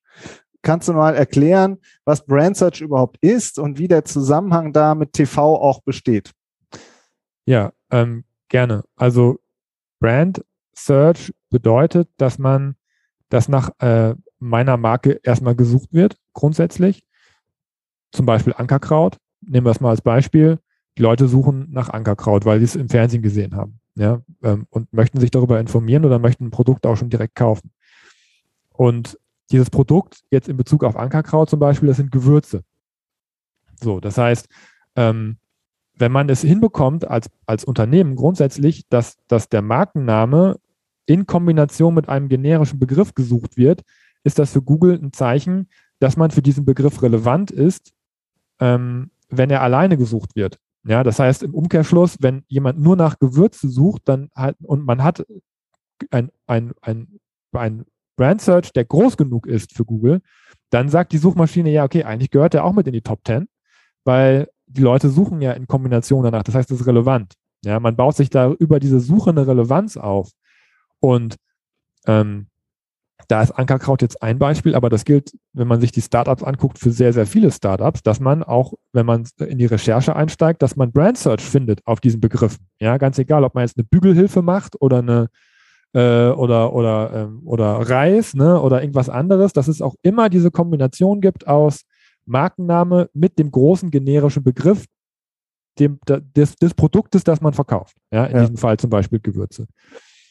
Kannst 0.62 0.88
du 0.88 0.94
mal 0.94 1.16
erklären, 1.16 1.80
was 2.06 2.26
Brand 2.26 2.56
Search 2.56 2.82
überhaupt 2.82 3.18
ist 3.22 3.58
und 3.58 3.80
wie 3.80 3.88
der 3.88 4.06
Zusammenhang 4.06 4.74
da 4.74 4.94
mit 4.94 5.14
TV 5.14 5.56
auch 5.60 5.82
besteht? 5.82 6.32
Ja, 7.46 7.72
ähm, 7.90 8.26
gerne. 8.48 8.84
Also 8.96 9.40
Brand 10.00 10.46
Search 10.76 11.34
bedeutet, 11.50 12.10
dass 12.18 12.38
man, 12.38 12.76
dass 13.30 13.50
nach 13.50 13.72
äh, 13.80 14.14
meiner 14.38 14.78
Marke 14.78 15.20
erstmal 15.24 15.56
gesucht 15.56 15.94
wird, 15.94 16.18
grundsätzlich. 16.34 17.04
Zum 18.12 18.26
Beispiel 18.26 18.54
Ankerkraut. 18.54 19.18
Nehmen 19.42 19.66
wir 19.66 19.72
es 19.72 19.80
mal 19.80 19.90
als 19.90 20.02
Beispiel 20.02 20.60
die 20.98 21.02
Leute 21.02 21.28
suchen 21.28 21.68
nach 21.72 21.90
Ankerkraut, 21.90 22.46
weil 22.46 22.60
sie 22.60 22.66
es 22.66 22.76
im 22.76 22.90
Fernsehen 22.90 23.22
gesehen 23.22 23.56
haben. 23.56 23.80
Ja, 23.96 24.22
ähm, 24.42 24.68
und 24.70 24.94
möchten 24.94 25.20
sich 25.20 25.32
darüber 25.32 25.60
informieren 25.60 26.06
oder 26.06 26.18
möchten 26.18 26.46
ein 26.46 26.52
Produkt 26.52 26.86
auch 26.86 26.96
schon 26.96 27.10
direkt 27.10 27.36
kaufen. 27.36 27.72
Und 28.72 29.18
dieses 29.52 29.70
Produkt 29.70 30.22
jetzt 30.32 30.48
in 30.48 30.56
Bezug 30.56 30.84
auf 30.84 30.96
Ankerkraut 30.96 31.50
zum 31.50 31.60
Beispiel, 31.60 31.88
das 31.88 31.98
sind 31.98 32.12
Gewürze. 32.12 32.64
So, 33.82 34.00
das 34.00 34.18
heißt, 34.18 34.48
ähm, 34.96 35.38
wenn 35.96 36.12
man 36.12 36.30
es 36.30 36.42
hinbekommt 36.42 37.08
als, 37.08 37.30
als 37.46 37.64
Unternehmen 37.64 38.16
grundsätzlich, 38.16 38.88
dass, 38.90 39.18
dass 39.28 39.50
der 39.50 39.62
Markenname 39.62 40.58
in 41.06 41.26
Kombination 41.26 41.94
mit 41.94 42.08
einem 42.08 42.30
generischen 42.30 42.80
Begriff 42.80 43.14
gesucht 43.14 43.58
wird, 43.58 43.82
ist 44.24 44.40
das 44.40 44.52
für 44.52 44.62
Google 44.62 45.00
ein 45.02 45.12
Zeichen, 45.14 45.68
dass 46.00 46.18
man 46.18 46.32
für 46.32 46.42
diesen 46.42 46.66
Begriff 46.66 47.02
relevant 47.02 47.52
ist, 47.52 47.94
ähm, 48.60 49.12
wenn 49.30 49.50
er 49.50 49.62
alleine 49.62 49.98
gesucht 49.98 50.36
wird. 50.36 50.60
Ja, 50.84 51.04
das 51.04 51.20
heißt 51.20 51.44
im 51.44 51.54
Umkehrschluss, 51.54 52.18
wenn 52.22 52.44
jemand 52.48 52.80
nur 52.80 52.96
nach 52.96 53.20
Gewürze 53.20 53.70
sucht, 53.70 54.04
dann 54.06 54.30
halt, 54.36 54.58
und 54.64 54.86
man 54.86 55.04
hat 55.04 55.26
ein, 56.10 56.32
ein, 56.48 56.72
ein, 56.82 57.20
ein 57.52 57.86
Brand 58.16 58.42
Search, 58.42 58.74
der 58.74 58.86
groß 58.86 59.18
genug 59.18 59.46
ist 59.46 59.74
für 59.76 59.86
Google, 59.86 60.22
dann 60.72 60.90
sagt 60.90 61.12
die 61.12 61.18
Suchmaschine, 61.18 61.70
ja, 61.70 61.84
okay, 61.84 62.04
eigentlich 62.04 62.32
gehört 62.32 62.54
der 62.54 62.66
auch 62.66 62.74
mit 62.74 62.88
in 62.88 62.94
die 62.94 63.02
Top 63.02 63.20
10, 63.26 63.48
weil 64.06 64.50
die 64.66 64.82
Leute 64.82 65.10
suchen 65.10 65.42
ja 65.42 65.52
in 65.52 65.68
Kombination 65.68 66.24
danach. 66.24 66.44
Das 66.44 66.56
heißt, 66.56 66.72
es 66.72 66.82
ist 66.82 66.88
relevant. 66.88 67.34
Ja, 67.64 67.80
man 67.80 67.96
baut 67.96 68.16
sich 68.16 68.30
da 68.30 68.52
über 68.52 68.80
diese 68.80 69.00
Suche 69.00 69.30
eine 69.30 69.46
Relevanz 69.46 69.98
auf. 69.98 70.32
Und 71.00 71.36
ähm, 72.08 72.48
da 73.32 73.42
ist 73.42 73.52
Ankerkraut 73.52 74.02
jetzt 74.02 74.22
ein 74.22 74.38
Beispiel, 74.40 74.76
aber 74.76 74.90
das 74.90 75.06
gilt, 75.06 75.32
wenn 75.54 75.68
man 75.68 75.80
sich 75.80 75.94
die 75.94 76.02
Startups 76.02 76.44
anguckt, 76.44 76.78
für 76.78 76.92
sehr, 76.92 77.14
sehr 77.14 77.26
viele 77.26 77.50
Startups, 77.50 78.04
dass 78.04 78.20
man 78.20 78.44
auch, 78.44 78.74
wenn 78.92 79.06
man 79.06 79.26
in 79.40 79.58
die 79.58 79.68
Recherche 79.68 80.14
einsteigt, 80.18 80.62
dass 80.62 80.76
man 80.76 80.92
Brand 80.92 81.18
Search 81.18 81.42
findet 81.42 81.80
auf 81.88 82.02
diesen 82.02 82.20
Begriffen. 82.20 82.68
Ja, 82.82 82.98
ganz 82.98 83.18
egal, 83.20 83.46
ob 83.46 83.56
man 83.56 83.64
jetzt 83.64 83.78
eine 83.78 83.86
Bügelhilfe 83.86 84.42
macht 84.42 84.82
oder 84.82 84.98
eine 84.98 85.30
äh, 85.94 86.28
oder 86.28 86.74
oder 86.74 87.12
ähm, 87.14 87.42
oder 87.46 87.90
Reis, 87.90 88.34
ne, 88.34 88.60
oder 88.60 88.82
irgendwas 88.82 89.08
anderes, 89.08 89.54
dass 89.54 89.70
es 89.70 89.82
auch 89.82 89.96
immer 90.02 90.28
diese 90.28 90.52
Kombination 90.52 91.22
gibt 91.22 91.48
aus 91.48 91.84
Markenname 92.26 93.10
mit 93.14 93.40
dem 93.40 93.50
großen 93.50 93.92
generischen 93.92 94.44
Begriff 94.44 94.86
dem, 95.80 96.00
des, 96.06 96.58
des 96.58 96.74
Produktes, 96.74 97.24
das 97.24 97.40
man 97.40 97.54
verkauft. 97.54 97.96
Ja, 98.12 98.26
in 98.26 98.36
ja. 98.36 98.42
diesem 98.42 98.58
Fall 98.58 98.76
zum 98.76 98.90
Beispiel 98.90 99.22
Gewürze. 99.22 99.68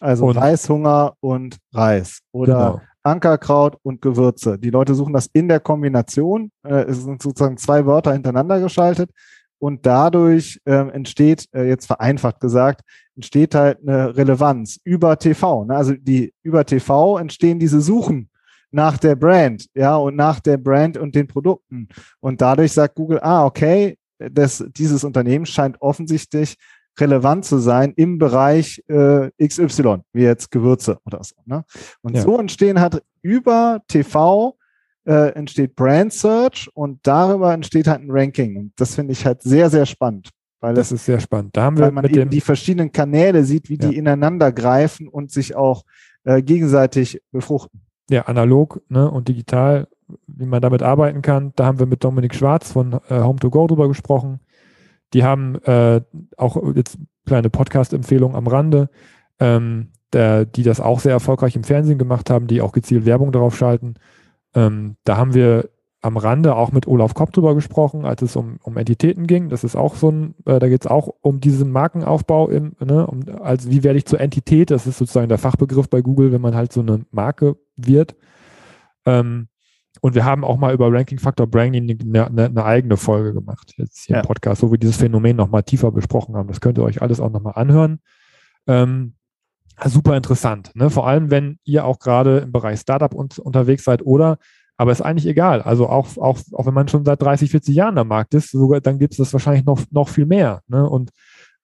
Also 0.00 0.26
und, 0.26 0.36
Reishunger 0.36 1.14
und 1.20 1.56
Reis 1.72 2.20
oder 2.32 2.52
genau. 2.54 2.80
Ankerkraut 3.02 3.76
und 3.82 4.02
Gewürze. 4.02 4.58
Die 4.58 4.70
Leute 4.70 4.94
suchen 4.94 5.12
das 5.12 5.28
in 5.32 5.48
der 5.48 5.60
Kombination. 5.60 6.50
Äh, 6.62 6.84
es 6.84 7.02
sind 7.02 7.22
sozusagen 7.22 7.56
zwei 7.56 7.86
Wörter 7.86 8.12
hintereinander 8.12 8.60
geschaltet 8.60 9.10
und 9.58 9.86
dadurch 9.86 10.60
äh, 10.64 10.88
entsteht, 10.90 11.46
äh, 11.52 11.68
jetzt 11.68 11.86
vereinfacht 11.86 12.40
gesagt, 12.40 12.82
entsteht 13.14 13.54
halt 13.54 13.78
eine 13.82 14.16
Relevanz 14.16 14.78
über 14.84 15.18
TV. 15.18 15.64
Ne? 15.64 15.76
Also 15.76 15.94
die 15.94 16.32
über 16.42 16.64
TV 16.64 17.18
entstehen 17.18 17.58
diese 17.58 17.80
Suchen 17.80 18.30
nach 18.70 18.98
der 18.98 19.16
Brand, 19.16 19.66
ja, 19.74 19.96
und 19.96 20.16
nach 20.16 20.40
der 20.40 20.56
Brand 20.56 20.96
und 20.96 21.14
den 21.14 21.26
Produkten. 21.26 21.88
Und 22.20 22.40
dadurch 22.40 22.72
sagt 22.72 22.94
Google, 22.94 23.18
ah, 23.20 23.44
okay, 23.44 23.98
das, 24.18 24.64
dieses 24.76 25.02
Unternehmen 25.04 25.46
scheint 25.46 25.80
offensichtlich 25.80 26.56
relevant 26.98 27.44
zu 27.44 27.58
sein 27.58 27.92
im 27.96 28.18
Bereich 28.18 28.82
äh, 28.88 29.30
XY, 29.42 29.98
wie 30.12 30.22
jetzt 30.22 30.50
Gewürze 30.50 30.98
oder 31.04 31.22
so. 31.22 31.34
Ne? 31.44 31.64
Und 32.02 32.16
ja. 32.16 32.22
so 32.22 32.38
entstehen 32.38 32.80
halt 32.80 33.02
über 33.22 33.80
TV 33.88 34.56
äh, 35.06 35.32
entsteht 35.32 35.74
Brand 35.76 36.12
Search 36.12 36.68
und 36.74 37.00
darüber 37.02 37.52
entsteht 37.52 37.86
halt 37.86 38.02
ein 38.02 38.10
Ranking. 38.10 38.56
Und 38.56 38.72
das 38.76 38.94
finde 38.94 39.12
ich 39.12 39.24
halt 39.24 39.42
sehr, 39.42 39.70
sehr 39.70 39.86
spannend. 39.86 40.30
Weil 40.60 40.74
das, 40.74 40.90
das 40.90 41.00
ist 41.00 41.06
sehr 41.06 41.20
spannend. 41.20 41.56
Da 41.56 41.62
haben 41.62 41.78
wir 41.78 41.86
weil 41.86 41.92
man 41.92 42.04
eben 42.04 42.28
die 42.28 42.42
verschiedenen 42.42 42.92
Kanäle 42.92 43.44
sieht, 43.44 43.70
wie 43.70 43.78
ja. 43.80 43.88
die 43.88 43.96
ineinander 43.96 44.52
greifen 44.52 45.08
und 45.08 45.30
sich 45.30 45.56
auch 45.56 45.84
äh, 46.24 46.42
gegenseitig 46.42 47.22
befruchten. 47.32 47.80
Ja, 48.10 48.22
analog 48.22 48.82
ne, 48.88 49.10
und 49.10 49.28
digital, 49.28 49.88
wie 50.26 50.44
man 50.44 50.60
damit 50.60 50.82
arbeiten 50.82 51.22
kann. 51.22 51.52
Da 51.56 51.64
haben 51.64 51.78
wir 51.78 51.86
mit 51.86 52.04
Dominik 52.04 52.34
Schwarz 52.34 52.72
von 52.72 52.92
äh, 52.92 53.14
Home2Go 53.14 53.68
drüber 53.68 53.88
gesprochen. 53.88 54.40
Die 55.12 55.24
haben 55.24 55.56
äh, 55.64 56.00
auch 56.36 56.56
jetzt 56.74 56.98
kleine 57.26 57.50
Podcast-Empfehlung 57.50 58.34
am 58.34 58.46
Rande, 58.46 58.88
ähm, 59.38 59.88
der, 60.12 60.44
die 60.44 60.62
das 60.62 60.80
auch 60.80 61.00
sehr 61.00 61.12
erfolgreich 61.12 61.56
im 61.56 61.64
Fernsehen 61.64 61.98
gemacht 61.98 62.30
haben, 62.30 62.46
die 62.46 62.60
auch 62.60 62.72
gezielt 62.72 63.06
Werbung 63.06 63.32
darauf 63.32 63.56
schalten. 63.56 63.94
Ähm, 64.54 64.96
da 65.04 65.16
haben 65.16 65.34
wir 65.34 65.70
am 66.02 66.16
Rande 66.16 66.56
auch 66.56 66.72
mit 66.72 66.86
Olaf 66.86 67.14
Kopp 67.14 67.32
drüber 67.32 67.54
gesprochen, 67.54 68.06
als 68.06 68.22
es 68.22 68.34
um, 68.34 68.58
um 68.62 68.76
Entitäten 68.76 69.26
ging. 69.26 69.50
Das 69.50 69.64
ist 69.64 69.76
auch 69.76 69.96
so 69.96 70.10
ein, 70.10 70.34
äh, 70.46 70.58
da 70.58 70.68
geht 70.68 70.82
es 70.82 70.90
auch 70.90 71.14
um 71.20 71.40
diesen 71.40 71.70
Markenaufbau, 71.70 72.48
im, 72.48 72.74
ne, 72.80 73.06
um, 73.06 73.22
also 73.40 73.70
wie 73.70 73.84
werde 73.84 73.98
ich 73.98 74.06
zur 74.06 74.20
Entität? 74.20 74.70
Das 74.70 74.86
ist 74.86 74.98
sozusagen 74.98 75.28
der 75.28 75.38
Fachbegriff 75.38 75.90
bei 75.90 76.00
Google, 76.00 76.32
wenn 76.32 76.40
man 76.40 76.54
halt 76.54 76.72
so 76.72 76.80
eine 76.80 77.04
Marke 77.10 77.56
wird. 77.76 78.16
Ähm, 79.04 79.48
und 80.00 80.14
wir 80.14 80.24
haben 80.24 80.44
auch 80.44 80.56
mal 80.56 80.72
über 80.72 80.92
Ranking 80.92 81.18
Factor 81.18 81.46
Branding 81.46 81.98
eine, 82.00 82.26
eine, 82.26 82.44
eine 82.46 82.64
eigene 82.64 82.96
Folge 82.96 83.34
gemacht, 83.34 83.74
jetzt 83.76 84.06
hier 84.06 84.16
ja. 84.16 84.20
im 84.20 84.26
Podcast, 84.26 84.62
wo 84.62 84.70
wir 84.70 84.78
dieses 84.78 84.96
Phänomen 84.96 85.36
nochmal 85.36 85.62
tiefer 85.62 85.90
besprochen 85.92 86.36
haben. 86.36 86.48
Das 86.48 86.60
könnt 86.60 86.78
ihr 86.78 86.84
euch 86.84 87.02
alles 87.02 87.20
auch 87.20 87.30
nochmal 87.30 87.54
anhören. 87.56 88.00
Ähm, 88.66 89.14
super 89.84 90.16
interessant, 90.16 90.72
ne? 90.74 90.90
vor 90.90 91.06
allem 91.06 91.30
wenn 91.30 91.58
ihr 91.64 91.84
auch 91.84 91.98
gerade 91.98 92.38
im 92.38 92.52
Bereich 92.52 92.80
Startup 92.80 93.14
un 93.14 93.28
unterwegs 93.38 93.84
seid 93.84 94.04
oder, 94.04 94.38
aber 94.76 94.92
ist 94.92 95.02
eigentlich 95.02 95.26
egal. 95.26 95.60
Also 95.60 95.88
auch, 95.88 96.16
auch, 96.16 96.38
auch 96.52 96.66
wenn 96.66 96.74
man 96.74 96.88
schon 96.88 97.04
seit 97.04 97.20
30, 97.20 97.50
40 97.50 97.74
Jahren 97.74 97.98
am 97.98 98.08
Markt 98.08 98.32
ist, 98.32 98.50
sogar, 98.50 98.80
dann 98.80 98.98
gibt 98.98 99.12
es 99.12 99.18
das 99.18 99.32
wahrscheinlich 99.32 99.66
noch, 99.66 99.80
noch 99.90 100.08
viel 100.08 100.24
mehr. 100.24 100.62
Ne? 100.68 100.88
Und 100.88 101.10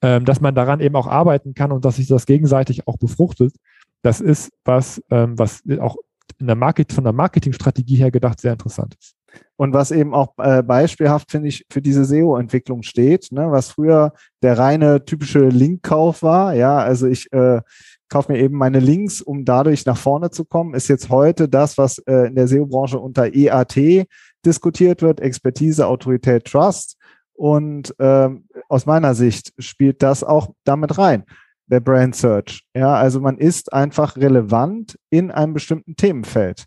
ähm, 0.02 0.26
dass 0.26 0.42
man 0.42 0.54
daran 0.54 0.80
eben 0.80 0.96
auch 0.96 1.06
arbeiten 1.06 1.54
kann 1.54 1.72
und 1.72 1.86
dass 1.86 1.96
sich 1.96 2.08
das 2.08 2.26
gegenseitig 2.26 2.86
auch 2.86 2.98
befruchtet, 2.98 3.54
das 4.02 4.20
ist 4.20 4.52
was, 4.64 5.02
ähm, 5.10 5.38
was 5.38 5.62
auch 5.80 5.96
in 6.38 6.46
der 6.46 6.56
Market, 6.56 6.92
von 6.92 7.04
der 7.04 7.12
Marketingstrategie 7.12 7.96
her 7.96 8.10
gedacht 8.10 8.40
sehr 8.40 8.52
interessant 8.52 8.96
ist. 9.00 9.14
Und 9.56 9.72
was 9.72 9.90
eben 9.90 10.14
auch 10.14 10.34
äh, 10.38 10.62
beispielhaft, 10.62 11.30
finde 11.30 11.48
ich, 11.48 11.64
für 11.70 11.82
diese 11.82 12.04
SEO-Entwicklung 12.04 12.82
steht, 12.82 13.32
ne, 13.32 13.50
was 13.50 13.70
früher 13.70 14.12
der 14.42 14.58
reine 14.58 15.04
typische 15.04 15.48
Linkkauf 15.48 16.22
war, 16.22 16.54
ja, 16.54 16.78
also 16.78 17.06
ich 17.06 17.32
äh, 17.32 17.60
kaufe 18.08 18.32
mir 18.32 18.38
eben 18.38 18.56
meine 18.56 18.80
Links, 18.80 19.20
um 19.20 19.44
dadurch 19.44 19.84
nach 19.86 19.96
vorne 19.96 20.30
zu 20.30 20.44
kommen, 20.44 20.74
ist 20.74 20.88
jetzt 20.88 21.08
heute 21.08 21.48
das, 21.48 21.76
was 21.78 21.98
äh, 21.98 22.28
in 22.28 22.34
der 22.34 22.48
SEO-Branche 22.48 22.98
unter 22.98 23.34
EAT 23.34 24.06
diskutiert 24.44 25.02
wird, 25.02 25.20
Expertise, 25.20 25.86
Autorität, 25.86 26.44
Trust. 26.44 26.96
Und 27.32 27.94
ähm, 27.98 28.46
aus 28.68 28.86
meiner 28.86 29.14
Sicht 29.14 29.52
spielt 29.58 30.02
das 30.02 30.24
auch 30.24 30.52
damit 30.64 30.96
rein 30.96 31.24
der 31.66 31.80
Brand 31.80 32.14
Search. 32.14 32.64
Ja, 32.74 32.94
also 32.94 33.20
man 33.20 33.38
ist 33.38 33.72
einfach 33.72 34.16
relevant 34.16 34.98
in 35.10 35.30
einem 35.30 35.54
bestimmten 35.54 35.96
Themenfeld. 35.96 36.64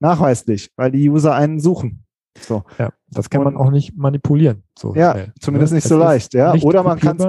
Nachweislich, 0.00 0.70
weil 0.76 0.90
die 0.90 1.08
User 1.08 1.34
einen 1.34 1.60
suchen. 1.60 2.04
So. 2.38 2.64
Ja, 2.78 2.90
das 3.08 3.30
kann 3.30 3.44
man 3.44 3.56
auch 3.56 3.70
nicht 3.70 3.96
manipulieren. 3.96 4.64
So 4.78 4.94
ja, 4.94 5.12
schnell, 5.12 5.32
zumindest 5.40 5.72
ne? 5.72 5.76
nicht 5.76 5.88
so 5.88 5.98
leicht. 5.98 6.34
Ja, 6.34 6.54
oder 6.54 6.82
man 6.82 6.98
kann 6.98 7.16
es 7.18 7.24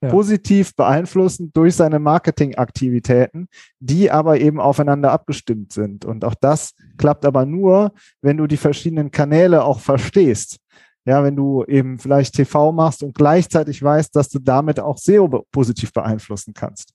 ja. 0.00 0.08
positiv 0.08 0.74
beeinflussen 0.74 1.50
durch 1.52 1.74
seine 1.74 1.98
Marketingaktivitäten, 1.98 3.48
die 3.80 4.10
aber 4.10 4.40
eben 4.40 4.60
aufeinander 4.60 5.12
abgestimmt 5.12 5.72
sind. 5.72 6.04
Und 6.04 6.24
auch 6.24 6.34
das 6.34 6.74
klappt 6.96 7.24
aber 7.24 7.44
nur, 7.44 7.92
wenn 8.22 8.36
du 8.36 8.46
die 8.46 8.56
verschiedenen 8.56 9.10
Kanäle 9.10 9.64
auch 9.64 9.80
verstehst. 9.80 10.58
Ja, 11.06 11.22
wenn 11.22 11.36
du 11.36 11.64
eben 11.64 11.98
vielleicht 11.98 12.34
TV 12.34 12.72
machst 12.72 13.04
und 13.04 13.14
gleichzeitig 13.14 13.80
weißt, 13.80 14.14
dass 14.16 14.28
du 14.28 14.40
damit 14.40 14.80
auch 14.80 14.98
SEO 14.98 15.46
positiv 15.52 15.92
beeinflussen 15.92 16.52
kannst. 16.52 16.94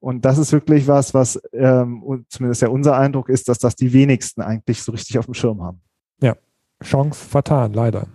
Und 0.00 0.24
das 0.24 0.36
ist 0.36 0.52
wirklich 0.52 0.88
was, 0.88 1.14
was 1.14 1.40
ähm, 1.52 2.24
zumindest 2.28 2.62
ja 2.62 2.68
unser 2.68 2.96
Eindruck 2.96 3.28
ist, 3.28 3.48
dass 3.48 3.58
das 3.58 3.76
die 3.76 3.92
wenigsten 3.92 4.42
eigentlich 4.42 4.82
so 4.82 4.90
richtig 4.90 5.16
auf 5.18 5.26
dem 5.26 5.34
Schirm 5.34 5.62
haben. 5.62 5.80
Ja, 6.20 6.34
Chance 6.82 7.24
vertan, 7.24 7.72
leider. 7.72 8.08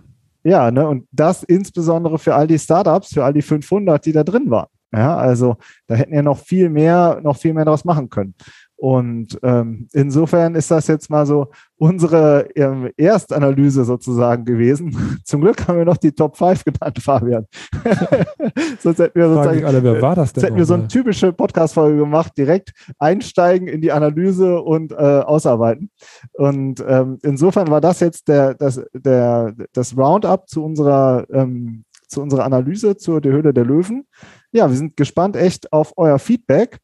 Ja, 0.44 0.70
ne, 0.70 0.86
und 0.86 1.08
das 1.12 1.42
insbesondere 1.42 2.18
für 2.18 2.34
all 2.34 2.46
die 2.46 2.58
Startups, 2.58 3.14
für 3.14 3.24
all 3.24 3.32
die 3.32 3.42
500, 3.42 4.04
die 4.04 4.12
da 4.12 4.24
drin 4.24 4.50
waren. 4.50 4.68
Ja, 4.92 5.16
also 5.16 5.56
da 5.86 5.94
hätten 5.94 6.14
ja 6.14 6.22
noch 6.22 6.38
viel 6.38 6.70
mehr, 6.70 7.20
noch 7.22 7.36
viel 7.36 7.52
mehr 7.52 7.64
daraus 7.64 7.84
machen 7.84 8.08
können. 8.08 8.34
Und 8.78 9.36
ähm, 9.42 9.88
insofern 9.92 10.54
ist 10.54 10.70
das 10.70 10.86
jetzt 10.86 11.10
mal 11.10 11.26
so 11.26 11.48
unsere 11.78 12.48
ähm, 12.54 12.88
Erstanalyse 12.96 13.84
sozusagen 13.84 14.44
gewesen. 14.44 15.18
Zum 15.24 15.40
Glück 15.40 15.66
haben 15.66 15.78
wir 15.78 15.84
noch 15.84 15.96
die 15.96 16.12
Top 16.12 16.36
5 16.36 16.64
genannt, 16.64 16.96
Fabian. 17.02 17.46
Sonst 18.80 19.00
hätten 19.00 19.18
wir 19.18 19.28
sozusagen 19.28 19.64
alle, 19.64 19.82
wer 19.82 20.00
war 20.00 20.14
das 20.14 20.32
denn 20.32 20.44
hätten 20.44 20.56
wir 20.56 20.64
so 20.64 20.74
eine 20.74 20.86
typische 20.86 21.32
Podcast-Folge 21.32 21.98
gemacht, 21.98 22.38
direkt 22.38 22.70
einsteigen 23.00 23.66
in 23.66 23.80
die 23.80 23.90
Analyse 23.90 24.60
und 24.60 24.92
äh, 24.92 24.94
ausarbeiten. 24.94 25.90
Und 26.34 26.84
ähm, 26.86 27.18
insofern 27.22 27.68
war 27.68 27.80
das 27.80 27.98
jetzt 27.98 28.28
der, 28.28 28.54
das, 28.54 28.80
der, 28.92 29.54
das 29.72 29.96
Roundup 29.96 30.48
zu 30.48 30.64
unserer, 30.64 31.26
ähm, 31.32 31.84
zu 32.06 32.22
unserer 32.22 32.44
Analyse 32.44 32.96
zur 32.96 33.20
der 33.20 33.32
Höhle 33.32 33.52
der 33.52 33.64
Löwen. 33.64 34.06
Ja, 34.52 34.70
wir 34.70 34.76
sind 34.76 34.96
gespannt 34.96 35.34
echt 35.34 35.72
auf 35.72 35.94
euer 35.96 36.20
Feedback. 36.20 36.78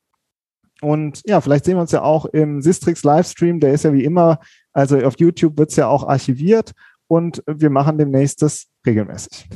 Und 0.84 1.22
ja, 1.26 1.40
vielleicht 1.40 1.64
sehen 1.64 1.76
wir 1.76 1.80
uns 1.80 1.92
ja 1.92 2.02
auch 2.02 2.26
im 2.26 2.62
Sistrix 2.62 3.02
Livestream. 3.02 3.60
Der 3.60 3.72
ist 3.72 3.84
ja 3.84 3.92
wie 3.92 4.04
immer, 4.04 4.38
also 4.72 4.98
auf 4.98 5.14
YouTube 5.18 5.58
wird 5.58 5.70
es 5.70 5.76
ja 5.76 5.88
auch 5.88 6.06
archiviert 6.06 6.72
und 7.08 7.42
wir 7.46 7.70
machen 7.70 7.98
demnächst 7.98 8.42
das 8.42 8.66
regelmäßig. 8.86 9.48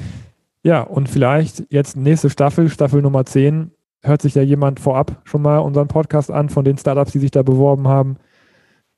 Ja, 0.62 0.82
und 0.82 1.08
vielleicht 1.08 1.64
jetzt 1.70 1.96
nächste 1.96 2.30
Staffel, 2.30 2.68
Staffel 2.68 3.02
Nummer 3.02 3.24
10, 3.24 3.70
hört 4.02 4.22
sich 4.22 4.34
ja 4.34 4.42
jemand 4.42 4.80
vorab 4.80 5.20
schon 5.24 5.42
mal 5.42 5.58
unseren 5.58 5.88
Podcast 5.88 6.30
an 6.30 6.48
von 6.48 6.64
den 6.64 6.78
Startups, 6.78 7.12
die 7.12 7.18
sich 7.18 7.30
da 7.30 7.42
beworben 7.42 7.88
haben. 7.88 8.16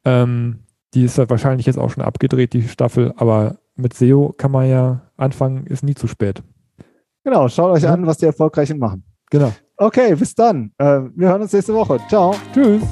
Ähm, 0.05 0.61
die 0.95 1.05
ist 1.05 1.19
ja 1.19 1.29
wahrscheinlich 1.29 1.67
jetzt 1.67 1.79
auch 1.79 1.91
schon 1.91 2.03
abgedreht, 2.03 2.53
die 2.53 2.67
Staffel, 2.67 3.13
aber 3.17 3.59
mit 3.77 3.95
SEO 3.95 4.35
kann 4.37 4.51
man 4.51 4.69
ja 4.69 5.03
anfangen, 5.17 5.67
ist 5.67 5.85
nie 5.85 5.95
zu 5.95 6.07
spät. 6.07 6.43
Genau, 7.25 7.49
schaut 7.49 7.73
euch 7.73 7.83
ja. 7.83 7.93
an, 7.93 8.07
was 8.07 8.19
die 8.19 8.27
Erfolgreichen 8.27 8.79
machen. 8.79 9.05
Genau. 9.31 9.53
Okay, 9.81 10.15
bis 10.15 10.35
dann. 10.35 10.73
Äh, 10.77 11.01
wir 11.17 11.29
hören 11.29 11.41
uns 11.41 11.55
nächste 11.55 11.73
Woche. 11.73 11.99
Ciao. 12.07 12.35
Tschüss. 12.53 12.83